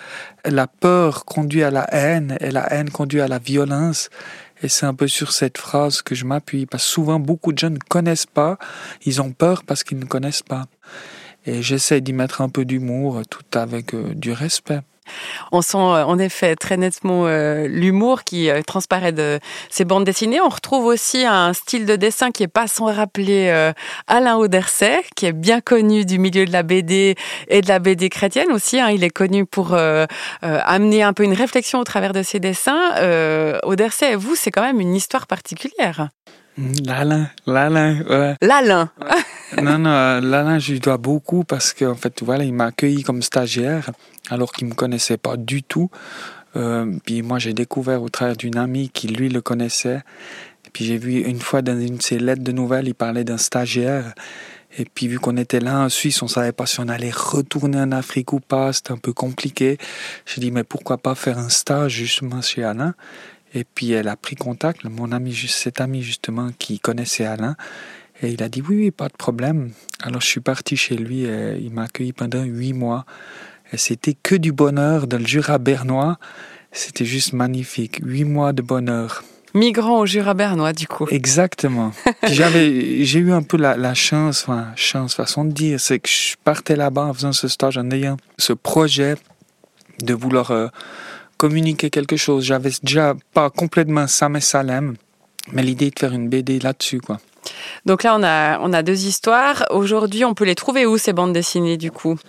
la 0.43 0.65
peur 0.65 1.23
conduit 1.23 1.61
à 1.61 1.69
la 1.69 1.85
haine 1.93 2.35
et 2.39 2.49
la 2.49 2.73
haine 2.73 2.89
conduit 2.89 3.21
à 3.21 3.27
la 3.27 3.37
violence. 3.37 4.09
Et 4.61 4.69
c'est 4.69 4.85
un 4.85 4.93
peu 4.93 5.07
sur 5.07 5.31
cette 5.31 5.57
phrase 5.57 6.01
que 6.01 6.15
je 6.15 6.25
m'appuie, 6.25 6.65
parce 6.65 6.83
que 6.83 6.89
souvent 6.89 7.19
beaucoup 7.19 7.53
de 7.53 7.57
gens 7.57 7.69
ne 7.69 7.77
connaissent 7.77 8.25
pas, 8.25 8.57
ils 9.05 9.21
ont 9.21 9.31
peur 9.31 9.63
parce 9.63 9.83
qu'ils 9.83 9.99
ne 9.99 10.05
connaissent 10.05 10.43
pas. 10.43 10.65
Et 11.45 11.61
j'essaie 11.61 12.01
d'y 12.01 12.13
mettre 12.13 12.41
un 12.41 12.49
peu 12.49 12.65
d'humour, 12.65 13.21
tout 13.29 13.45
avec 13.57 13.93
euh, 13.93 14.13
du 14.13 14.33
respect. 14.33 14.81
On 15.51 15.61
sent 15.61 15.77
euh, 15.77 16.03
en 16.03 16.17
effet 16.19 16.55
très 16.55 16.77
nettement 16.77 17.25
euh, 17.25 17.67
l'humour 17.67 18.23
qui 18.23 18.49
euh, 18.49 18.61
transparaît 18.61 19.11
de 19.11 19.39
ces 19.69 19.85
bandes 19.85 20.03
dessinées. 20.03 20.41
On 20.41 20.49
retrouve 20.49 20.85
aussi 20.85 21.25
un 21.25 21.53
style 21.53 21.85
de 21.85 21.95
dessin 21.95 22.31
qui 22.31 22.43
est 22.43 22.47
pas 22.47 22.67
sans 22.67 22.85
rappeler 22.85 23.29
Alain 24.07 24.35
Auderset, 24.37 25.03
qui 25.15 25.25
est 25.25 25.33
bien 25.33 25.61
connu 25.61 26.05
du 26.05 26.19
milieu 26.19 26.45
de 26.45 26.51
la 26.51 26.63
BD 26.63 27.15
et 27.47 27.61
de 27.61 27.67
la 27.67 27.79
BD 27.79 28.09
chrétienne 28.09 28.51
aussi. 28.51 28.79
Hein. 28.79 28.89
Il 28.89 29.03
est 29.03 29.09
connu 29.09 29.45
pour 29.45 29.75
amener 30.41 31.03
un 31.03 31.13
peu 31.13 31.23
une 31.23 31.33
réflexion 31.33 31.79
au 31.79 31.83
travers 31.83 32.13
de 32.13 32.23
ses 32.23 32.39
dessins. 32.39 32.91
Auderset, 33.63 34.15
vous, 34.15 34.35
c'est 34.35 34.51
quand 34.51 34.61
même 34.61 34.79
une 34.79 34.95
histoire 34.95 35.27
particulière. 35.27 36.09
L'Alain, 36.85 37.29
l'Alain, 37.45 38.03
ouais. 38.09 38.35
L'Alain. 38.41 38.89
non, 39.61 39.79
non, 39.79 40.19
l'Alain, 40.19 40.59
je 40.59 40.73
lui 40.73 40.79
dois 40.79 40.97
beaucoup 40.97 41.43
parce 41.43 41.73
qu'en 41.73 41.95
fait, 41.95 42.21
voilà, 42.21 42.43
il 42.43 42.53
m'a 42.53 42.65
accueilli 42.65 43.03
comme 43.03 43.21
stagiaire 43.21 43.91
alors 44.29 44.51
qu'il 44.51 44.67
me 44.67 44.73
connaissait 44.73 45.17
pas 45.17 45.37
du 45.37 45.63
tout. 45.63 45.89
Euh, 46.55 46.95
puis 47.05 47.21
moi, 47.21 47.39
j'ai 47.39 47.53
découvert 47.53 48.01
au 48.01 48.09
travers 48.09 48.35
d'une 48.35 48.57
amie 48.57 48.89
qui, 48.89 49.07
lui, 49.07 49.29
le 49.29 49.41
connaissait. 49.41 50.01
Puis 50.73 50.85
j'ai 50.85 50.97
vu 50.97 51.21
une 51.21 51.39
fois 51.39 51.61
dans 51.61 51.79
une 51.79 51.97
de 51.97 52.01
ses 52.01 52.19
lettres 52.19 52.43
de 52.43 52.51
nouvelles, 52.51 52.87
il 52.87 52.95
parlait 52.95 53.23
d'un 53.23 53.37
stagiaire. 53.37 54.13
Et 54.77 54.85
puis 54.85 55.07
vu 55.07 55.19
qu'on 55.19 55.35
était 55.37 55.59
là 55.59 55.79
en 55.79 55.89
Suisse, 55.89 56.21
on 56.21 56.27
savait 56.27 56.51
pas 56.51 56.67
si 56.67 56.79
on 56.79 56.87
allait 56.87 57.11
retourner 57.11 57.79
en 57.79 57.91
Afrique 57.91 58.33
ou 58.33 58.39
pas, 58.39 58.71
c'était 58.71 58.91
un 58.91 58.97
peu 58.97 59.13
compliqué. 59.13 59.77
J'ai 60.27 60.41
dit 60.41 60.51
mais 60.51 60.63
pourquoi 60.63 60.99
pas 60.99 61.15
faire 61.15 61.39
un 61.39 61.49
stage 61.49 61.93
justement 61.93 62.41
chez 62.41 62.63
Alain? 62.63 62.93
Et 63.55 63.63
puis 63.63 63.91
elle 63.91 64.07
a 64.07 64.15
pris 64.15 64.35
contact, 64.35 64.83
mon 64.83 65.11
ami, 65.11 65.33
cet 65.33 65.81
ami 65.81 66.03
justement 66.03 66.51
qui 66.59 66.79
connaissait 66.79 67.25
Alain. 67.25 67.55
Et 68.21 68.29
il 68.29 68.43
a 68.43 68.49
dit 68.49 68.61
oui, 68.61 68.75
oui, 68.77 68.91
pas 68.91 69.07
de 69.07 69.17
problème. 69.17 69.71
Alors 70.03 70.21
je 70.21 70.27
suis 70.27 70.41
parti 70.41 70.77
chez 70.77 70.95
lui 70.95 71.23
et 71.23 71.57
il 71.59 71.71
m'a 71.71 71.83
accueilli 71.83 72.13
pendant 72.13 72.43
huit 72.43 72.73
mois. 72.73 73.05
C'était 73.73 74.15
que 74.15 74.35
du 74.35 74.51
bonheur 74.51 75.07
dans 75.07 75.17
le 75.17 75.25
Jura 75.25 75.57
bernois. 75.57 76.17
C'était 76.71 77.05
juste 77.05 77.33
magnifique. 77.33 77.99
Huit 78.03 78.25
mois 78.25 78.53
de 78.53 78.61
bonheur. 78.61 79.23
Migrant 79.53 79.99
au 79.99 80.05
Jura 80.05 80.33
bernois, 80.33 80.73
du 80.73 80.87
coup. 80.87 81.07
Exactement. 81.09 81.91
J'avais, 82.23 83.03
j'ai 83.03 83.19
eu 83.19 83.31
un 83.31 83.41
peu 83.41 83.57
la, 83.57 83.75
la, 83.77 83.95
chance, 83.95 84.43
enfin, 84.43 84.67
chance, 84.75 85.15
façon 85.15 85.43
de 85.43 85.51
dire, 85.51 85.79
c'est 85.79 85.99
que 85.99 86.09
je 86.09 86.35
partais 86.43 86.75
là-bas 86.75 87.05
en 87.05 87.13
faisant 87.13 87.31
ce 87.31 87.47
stage, 87.47 87.77
en 87.77 87.89
ayant 87.89 88.17
ce 88.37 88.53
projet 88.53 89.15
de 90.03 90.13
vouloir 90.13 90.51
euh, 90.51 90.67
communiquer 91.37 91.89
quelque 91.89 92.15
chose. 92.15 92.45
J'avais 92.45 92.71
déjà 92.83 93.15
pas 93.33 93.49
complètement 93.49 94.05
Sam 94.07 94.35
et 94.35 94.41
Salem, 94.41 94.95
mais 95.51 95.63
l'idée 95.63 95.89
de 95.89 95.97
faire 95.97 96.13
une 96.13 96.29
BD 96.29 96.59
là-dessus, 96.59 97.01
quoi. 97.01 97.19
Donc 97.85 98.03
là, 98.03 98.15
on 98.15 98.23
a, 98.23 98.59
on 98.59 98.71
a 98.73 98.83
deux 98.83 99.05
histoires. 99.05 99.65
Aujourd'hui, 99.71 100.25
on 100.25 100.35
peut 100.35 100.45
les 100.45 100.55
trouver 100.55 100.85
où, 100.85 100.97
ces 100.97 101.13
bandes 101.13 101.33
dessinées, 101.33 101.77
du 101.77 101.89
coup? 101.89 102.19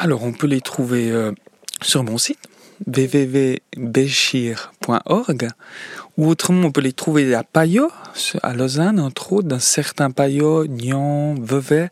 Alors, 0.00 0.22
on 0.22 0.32
peut 0.32 0.46
les 0.46 0.60
trouver 0.60 1.10
euh, 1.10 1.32
sur 1.82 2.04
mon 2.04 2.18
site 2.18 2.38
www.béchir.org 2.86 5.48
ou 6.16 6.28
autrement 6.28 6.68
on 6.68 6.70
peut 6.70 6.80
les 6.80 6.92
trouver 6.92 7.34
à 7.34 7.42
Payot, 7.42 7.90
à 8.44 8.54
Lausanne 8.54 9.00
entre 9.00 9.32
autres, 9.32 9.48
dans 9.48 9.58
certains 9.58 10.12
Payot, 10.12 10.68
Nyon, 10.68 11.34
Vevey 11.40 11.88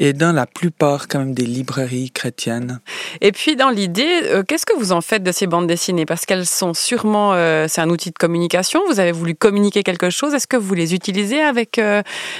et 0.00 0.12
dans 0.12 0.32
la 0.32 0.46
plupart 0.46 1.06
quand 1.06 1.20
même 1.20 1.34
des 1.34 1.46
librairies 1.46 2.10
chrétiennes. 2.10 2.80
Et 3.20 3.30
puis 3.30 3.54
dans 3.54 3.70
l'idée, 3.70 4.22
euh, 4.24 4.42
qu'est-ce 4.42 4.66
que 4.66 4.76
vous 4.76 4.90
en 4.90 5.00
faites 5.00 5.22
de 5.22 5.30
ces 5.30 5.46
bandes 5.46 5.68
dessinées? 5.68 6.06
Parce 6.06 6.26
qu'elles 6.26 6.46
sont 6.46 6.74
sûrement, 6.74 7.34
euh, 7.34 7.66
c'est 7.68 7.80
un 7.80 7.90
outil 7.90 8.10
de 8.10 8.18
communication, 8.18 8.80
vous 8.88 8.98
avez 8.98 9.12
voulu 9.12 9.36
communiquer 9.36 9.84
quelque 9.84 10.10
chose, 10.10 10.34
est-ce 10.34 10.48
que 10.48 10.56
vous 10.56 10.74
les 10.74 10.94
utilisez 10.94 11.40
avec 11.40 11.80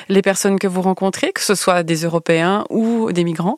les 0.09 0.23
personnes 0.23 0.59
que 0.59 0.67
vous 0.67 0.83
rencontrez, 0.83 1.31
que 1.33 1.43
ce 1.43 1.55
soit 1.55 1.85
des 1.85 2.03
Européens 2.03 2.65
ou 2.71 3.13
des 3.13 3.23
migrants? 3.23 3.55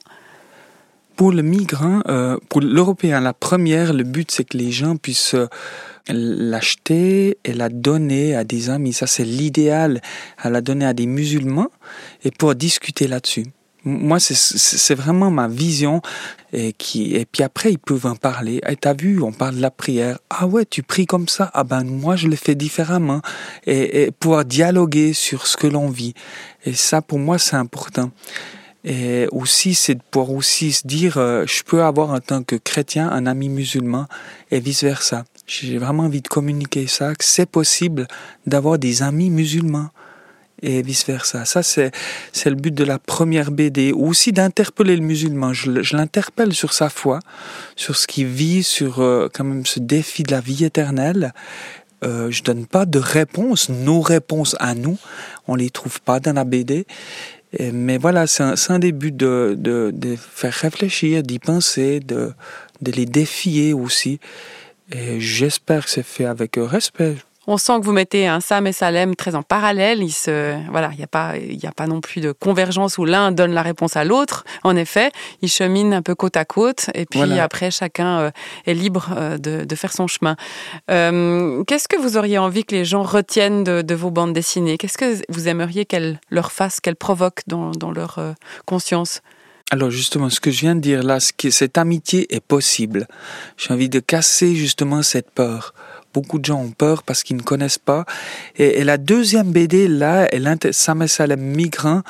Pour 1.19 1.33
le 1.33 1.43
migrant, 1.43 2.01
euh, 2.07 2.39
pour 2.49 2.61
l'Européen, 2.61 3.21
la 3.21 3.35
première, 3.35 3.93
le 3.93 4.05
but 4.05 4.31
c'est 4.31 4.45
que 4.45 4.57
les 4.57 4.71
gens 4.71 4.97
puissent 4.97 5.35
euh, 5.35 5.49
l'acheter 6.09 7.39
et 7.45 7.53
la 7.53 7.69
donner 7.69 8.37
à 8.37 8.45
des 8.45 8.71
amis. 8.71 8.93
Ça 8.93 9.09
c'est 9.09 9.25
l'idéal, 9.25 10.01
à 10.39 10.49
la 10.49 10.61
donner 10.61 10.87
à 10.87 10.95
des 10.95 11.07
musulmans 11.07 11.73
et 12.23 12.31
pour 12.31 12.55
discuter 12.55 13.09
là-dessus. 13.09 13.47
Moi, 13.85 14.19
c'est 14.21 14.95
vraiment 14.95 15.31
ma 15.31 15.49
vision. 15.49 16.03
Et, 16.53 16.73
qui, 16.73 17.15
et 17.15 17.25
puis 17.25 17.43
après, 17.43 17.71
ils 17.73 17.79
peuvent 17.79 18.07
en 18.07 18.17
parler. 18.17 18.61
Et 18.69 18.77
t'as 18.77 18.93
vu, 18.93 19.23
on 19.23 19.33
parle 19.33 19.57
de 19.57 19.63
la 19.63 19.71
prière. 19.71 20.19
Ah 20.29 20.47
ouais, 20.47 20.67
tu 20.67 20.83
pries 20.83 21.07
comme 21.07 21.29
ça? 21.29 21.51
Ah 21.55 21.65
ben, 21.65 21.85
moi, 21.85 22.17
je 22.17 22.27
le 22.27 22.37
fais 22.37 22.55
différemment. 22.55 23.23
Et, 23.67 24.03
et 24.03 24.11
pouvoir 24.11 24.45
dialoguer 24.45 25.15
sur 25.15 25.47
ce 25.47 25.57
que 25.57 25.69
l'on 25.69 25.89
vit. 25.89 26.13
Et 26.67 26.75
ça, 26.75 27.01
pour 27.01 27.19
moi, 27.19 27.39
c'est 27.39 27.57
important. 27.57 28.11
Et 28.85 29.27
aussi, 29.33 29.75
c'est 29.75 29.97
de 29.97 30.03
pouvoir 30.11 30.37
aussi 30.37 30.73
se 30.73 30.87
dire, 30.87 31.19
euh, 31.19 31.45
je 31.47 31.63
peux 31.63 31.83
avoir 31.83 32.11
en 32.11 32.21
tant 32.21 32.43
que 32.43 32.57
chrétien 32.57 33.11
un 33.11 33.27
ami 33.27 33.49
musulman 33.49 34.07
et 34.51 34.61
vice-versa. 34.61 35.25
J'ai 35.47 35.79
vraiment 35.79 36.05
envie 36.05 36.23
de 36.23 36.29
communiquer 36.29 36.87
ça, 36.87 37.15
que 37.15 37.25
c'est 37.25 37.49
possible 37.49 38.07
d'avoir 38.47 38.79
des 38.79 39.03
amis 39.03 39.31
musulmans 39.31 39.91
et 40.63 40.83
vice-versa. 40.83 41.45
Ça, 41.45 41.63
c'est, 41.63 41.91
c'est 42.33 42.51
le 42.51 42.57
but 42.57 42.75
de 42.75 42.85
la 42.85 42.99
première 42.99 43.51
BD. 43.51 43.93
Ou 43.93 44.09
aussi 44.09 44.33
d'interpeller 44.33 44.97
le 44.97 45.03
musulman. 45.03 45.53
Je, 45.53 45.83
je 45.83 45.97
l'interpelle 45.97 46.53
sur 46.55 46.73
sa 46.73 46.89
foi, 46.89 47.21
sur 47.77 47.97
ce 47.97 48.07
qu'il 48.07 48.27
vit, 48.27 48.63
sur 48.63 49.01
euh, 49.01 49.29
quand 49.33 49.45
même 49.45 49.67
ce 49.67 49.81
défi 49.81 50.23
de 50.23 50.33
la 50.33 50.41
vie 50.41 50.65
éternelle. 50.65 51.33
Euh, 52.05 52.31
je 52.31 52.45
donne 52.45 52.67
pas 52.67 52.87
de 52.87 53.01
réponse, 53.01 53.71
nos 53.71 54.01
réponses 54.01 54.55
à 54.61 54.77
nous, 54.77 54.99
on 55.49 55.57
les 55.57 55.71
trouve 55.71 56.01
pas 56.01 56.21
dans 56.21 56.33
la 56.33 56.45
BD 56.45 56.87
mais 57.73 57.99
voilà, 57.99 58.27
c'est 58.27 58.43
un, 58.43 58.55
un, 58.69 58.79
des 58.79 58.93
buts 58.93 59.13
de, 59.13 59.55
de, 59.59 59.91
de 59.93 60.17
faire 60.17 60.53
réfléchir, 60.53 61.23
d'y 61.23 61.39
penser, 61.39 62.01
de, 62.01 62.33
de 62.83 62.93
les 62.93 63.07
défier 63.07 63.73
aussi. 63.73 64.21
Et 64.93 65.21
j'espère 65.21 65.85
que 65.85 65.91
c'est 65.91 66.03
fait 66.03 66.25
avec 66.25 66.57
respect. 66.57 67.17
On 67.51 67.57
sent 67.57 67.81
que 67.81 67.87
vous 67.87 67.93
mettez 67.93 68.27
un 68.27 68.41
Sam 68.41 68.67
et 68.67 68.73
Salem 68.73 69.17
très 69.17 69.35
en 69.35 69.43
parallèle. 69.43 70.03
Il 70.03 70.13
se, 70.13 70.55
voilà, 70.71 70.91
il 70.93 70.99
n'y 70.99 71.05
a 71.05 71.07
pas, 71.07 71.39
il 71.39 71.67
a 71.67 71.73
pas 71.73 71.87
non 71.87 72.03
plus 72.03 72.21
de 72.21 72.31
convergence 72.31 72.99
où 72.99 73.07
l'un 73.07 73.33
donne 73.33 73.55
la 73.55 73.63
réponse 73.63 73.97
à 73.97 74.05
l'autre. 74.05 74.45
En 74.65 74.77
effet, 74.77 75.11
ils 75.41 75.49
cheminent 75.49 75.95
un 75.95 76.03
peu 76.03 76.15
côte 76.15 76.37
à 76.37 76.45
côte, 76.45 76.91
et 76.93 77.07
puis 77.07 77.23
après 77.39 77.71
chacun 77.71 78.19
euh, 78.19 78.31
est 78.67 78.75
libre 78.75 79.09
euh, 79.17 79.39
de, 79.39 79.65
de, 79.65 79.77
faire 79.77 79.95
son 79.95 80.07
chemin. 80.07 80.37
Euh, 80.91 81.65
Qu'est-ce 81.65 81.89
que 81.89 81.97
vous 81.97 82.19
auriez 82.19 82.37
envie 82.37 82.65
que 82.65 82.75
les 82.75 82.85
gens 82.85 83.03
retiennent 83.03 83.65
de, 83.65 83.81
de 83.81 83.95
vos 83.95 84.11
bandes 84.11 84.35
dessinées? 84.35 84.77
Qu'est-ce 84.77 84.99
que 84.99 85.19
vous 85.31 85.49
aimeriez 85.49 85.87
qu'elles 85.87 86.21
leur 86.29 86.53
fassent, 86.53 86.81
qu'elles 86.81 86.97
provoquent 86.97 87.45
dans, 87.47 87.71
dans 87.71 87.93
leur 87.93 88.21
conscience? 88.67 89.23
Alors 89.71 89.91
justement, 89.91 90.29
ce 90.29 90.41
que 90.41 90.51
je 90.51 90.61
viens 90.61 90.75
de 90.75 90.81
dire 90.81 91.03
là, 91.03 91.19
cette 91.21 91.79
amitié 91.79 92.35
est 92.35 92.45
possible. 92.45 93.09
J'ai 93.57 93.73
envie 93.73 93.89
de 93.89 94.01
casser 94.01 94.55
justement 94.55 95.03
cette 95.03 95.31
peur. 95.31 95.73
Beaucoup 96.15 96.39
de 96.39 96.45
gens 96.45 96.61
ont 96.61 96.71
peur 96.71 97.03
parce 97.03 97.23
qu'ils 97.23 97.37
ne 97.37 97.43
connaissent 97.43 97.79
pas. 97.79 98.05
Et, 98.57 98.85
la 98.85 98.99
deuxième 98.99 99.53
BD, 99.53 99.89
là, 99.89 100.29
elle, 100.33 100.57
Salem 100.73 101.41
migrant, 101.41 102.03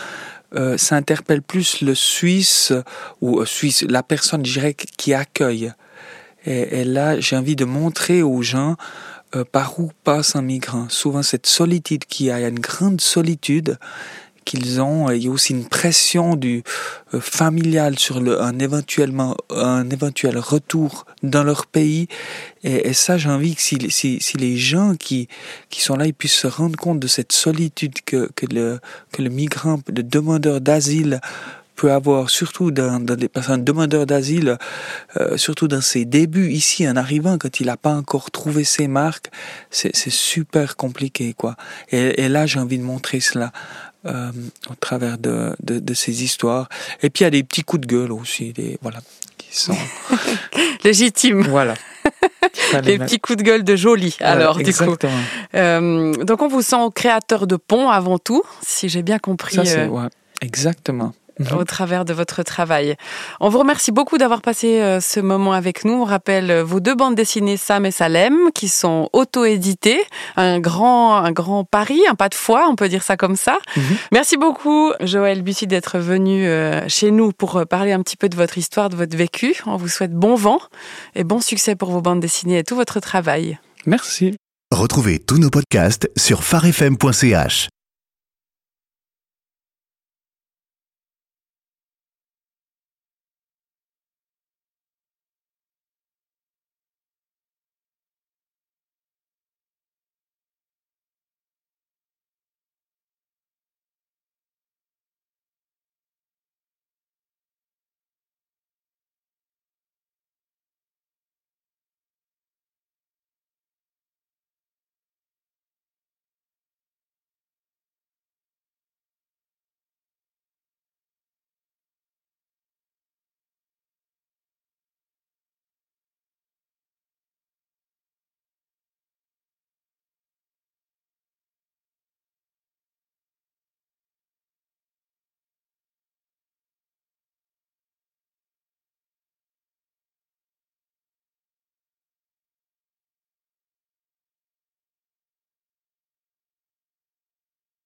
euh, 0.54 0.78
ça 0.78 0.96
interpelle 0.96 1.42
plus 1.42 1.82
le 1.82 1.94
Suisse, 1.94 2.72
ou 3.20 3.40
euh, 3.40 3.44
Suisse, 3.44 3.84
la 3.88 4.02
personne, 4.02 4.46
je 4.46 4.52
dirais, 4.52 4.74
qui 4.74 5.12
accueille. 5.14 5.72
Et, 6.46 6.84
là, 6.84 7.20
j'ai 7.20 7.36
envie 7.36 7.56
de 7.56 7.66
montrer 7.66 8.22
aux 8.22 8.40
gens 8.42 8.76
euh, 9.36 9.44
par 9.44 9.78
où 9.78 9.90
passe 10.04 10.36
un 10.36 10.42
migrant. 10.42 10.88
Souvent, 10.88 11.22
cette 11.22 11.46
solitude 11.46 12.06
qui 12.06 12.30
a 12.30 12.48
une 12.48 12.60
grande 12.60 13.02
solitude 13.02 13.76
qu'ils 14.48 14.80
ont. 14.80 15.10
Il 15.10 15.22
y 15.22 15.28
a 15.28 15.30
aussi 15.30 15.52
une 15.52 15.66
pression 15.66 16.34
du 16.34 16.62
euh, 17.12 17.20
familial 17.20 17.98
sur 17.98 18.16
un 18.16 18.58
éventuellement 18.58 19.36
un 19.50 19.88
éventuel 19.90 20.38
retour 20.38 21.04
dans 21.22 21.44
leur 21.44 21.66
pays. 21.66 22.08
Et, 22.64 22.94
ça, 22.94 23.18
j'ai 23.18 23.28
envie 23.28 23.54
que 23.54 23.60
si, 23.60 23.76
si, 23.90 24.18
si, 24.20 24.36
les 24.38 24.56
gens 24.56 24.94
qui 24.96 25.28
qui 25.68 25.82
sont 25.82 25.96
là, 25.96 26.06
ils 26.06 26.14
puissent 26.14 26.40
se 26.46 26.46
rendre 26.46 26.76
compte 26.76 26.98
de 26.98 27.06
cette 27.06 27.32
solitude 27.32 27.96
que 28.06 28.30
que 28.34 28.46
le 28.46 28.80
que 29.12 29.20
le 29.20 29.28
migrant, 29.28 29.80
le 29.86 30.02
demandeur 30.02 30.62
d'asile 30.62 31.20
peut 31.76 31.92
avoir, 31.92 32.28
surtout 32.28 32.72
dans, 32.72 32.98
dans 32.98 33.14
des 33.14 33.28
personnes 33.28 33.62
demandeurs 33.62 34.04
d'asile, 34.04 34.58
euh, 35.16 35.36
surtout 35.36 35.68
dans 35.68 35.80
ses 35.80 36.04
débuts 36.04 36.50
ici 36.50 36.88
en 36.88 36.96
arrivant, 36.96 37.38
quand 37.38 37.60
il 37.60 37.66
n'a 37.66 37.76
pas 37.76 37.94
encore 37.94 38.32
trouvé 38.32 38.64
ses 38.64 38.88
marques, 38.88 39.30
c'est 39.70 39.94
super 40.10 40.76
compliqué 40.76 41.34
quoi. 41.34 41.54
Et 41.92 42.28
là, 42.28 42.46
j'ai 42.46 42.58
envie 42.58 42.78
de 42.78 42.82
montrer 42.82 43.20
cela 43.20 43.52
euh, 44.08 44.30
au 44.70 44.74
travers 44.74 45.18
de, 45.18 45.54
de, 45.62 45.78
de, 45.78 45.94
ces 45.94 46.24
histoires. 46.24 46.68
Et 47.02 47.10
puis 47.10 47.22
il 47.22 47.24
y 47.24 47.26
a 47.26 47.30
des 47.30 47.44
petits 47.44 47.62
coups 47.62 47.82
de 47.82 47.86
gueule 47.86 48.12
aussi, 48.12 48.52
des, 48.52 48.78
voilà, 48.82 49.00
qui 49.36 49.56
sont 49.56 49.76
légitimes. 50.84 51.42
Voilà. 51.42 51.74
les 52.84 52.98
petits 52.98 53.18
coups 53.18 53.38
de 53.38 53.42
gueule 53.42 53.64
de 53.64 53.76
jolie, 53.76 54.16
alors, 54.20 54.58
exactement. 54.60 54.92
du 54.92 54.98
coup. 54.98 55.56
Euh, 55.56 56.12
donc, 56.24 56.42
on 56.42 56.48
vous 56.48 56.62
sent 56.62 56.76
créateur 56.94 57.46
de 57.46 57.56
pont 57.56 57.88
avant 57.90 58.18
tout, 58.18 58.42
si 58.62 58.88
j'ai 58.88 59.02
bien 59.02 59.18
compris. 59.18 59.56
Ça, 59.56 59.64
c'est, 59.64 59.80
euh... 59.80 59.88
ouais, 59.88 60.08
exactement. 60.40 61.12
Mhm. 61.38 61.58
au 61.58 61.64
travers 61.64 62.04
de 62.04 62.12
votre 62.12 62.42
travail. 62.42 62.96
On 63.40 63.48
vous 63.48 63.58
remercie 63.58 63.92
beaucoup 63.92 64.18
d'avoir 64.18 64.42
passé 64.42 64.80
euh, 64.80 65.00
ce 65.00 65.20
moment 65.20 65.52
avec 65.52 65.84
nous. 65.84 65.94
On 65.94 66.04
rappelle 66.04 66.50
euh, 66.50 66.64
vos 66.64 66.80
deux 66.80 66.94
bandes 66.94 67.14
dessinées 67.14 67.56
Sam 67.56 67.86
et 67.86 67.90
Salem 67.90 68.36
qui 68.54 68.68
sont 68.68 69.08
auto-éditées. 69.12 70.00
Un 70.36 70.60
grand, 70.60 71.16
un 71.16 71.32
grand 71.32 71.64
pari, 71.64 72.00
un 72.08 72.14
pas 72.14 72.28
de 72.28 72.34
foi, 72.34 72.66
on 72.68 72.76
peut 72.76 72.88
dire 72.88 73.02
ça 73.02 73.16
comme 73.16 73.36
ça. 73.36 73.58
Mhm. 73.76 73.82
Merci 74.12 74.36
beaucoup 74.36 74.92
Joël 75.00 75.42
Bussy 75.42 75.66
d'être 75.66 75.98
venu 75.98 76.46
euh, 76.46 76.88
chez 76.88 77.10
nous 77.10 77.32
pour 77.32 77.64
parler 77.66 77.92
un 77.92 78.02
petit 78.02 78.16
peu 78.16 78.28
de 78.28 78.36
votre 78.36 78.58
histoire, 78.58 78.88
de 78.88 78.96
votre 78.96 79.16
vécu. 79.16 79.56
On 79.66 79.76
vous 79.76 79.88
souhaite 79.88 80.12
bon 80.12 80.34
vent 80.34 80.60
et 81.14 81.24
bon 81.24 81.40
succès 81.40 81.76
pour 81.76 81.90
vos 81.90 82.00
bandes 82.00 82.20
dessinées 82.20 82.58
et 82.58 82.64
tout 82.64 82.76
votre 82.76 83.00
travail. 83.00 83.58
Merci. 83.86 84.34
Retrouvez 84.70 85.18
tous 85.18 85.38
nos 85.38 85.50
podcasts 85.50 86.10
sur 86.16 86.44
farfm.ch. 86.44 87.68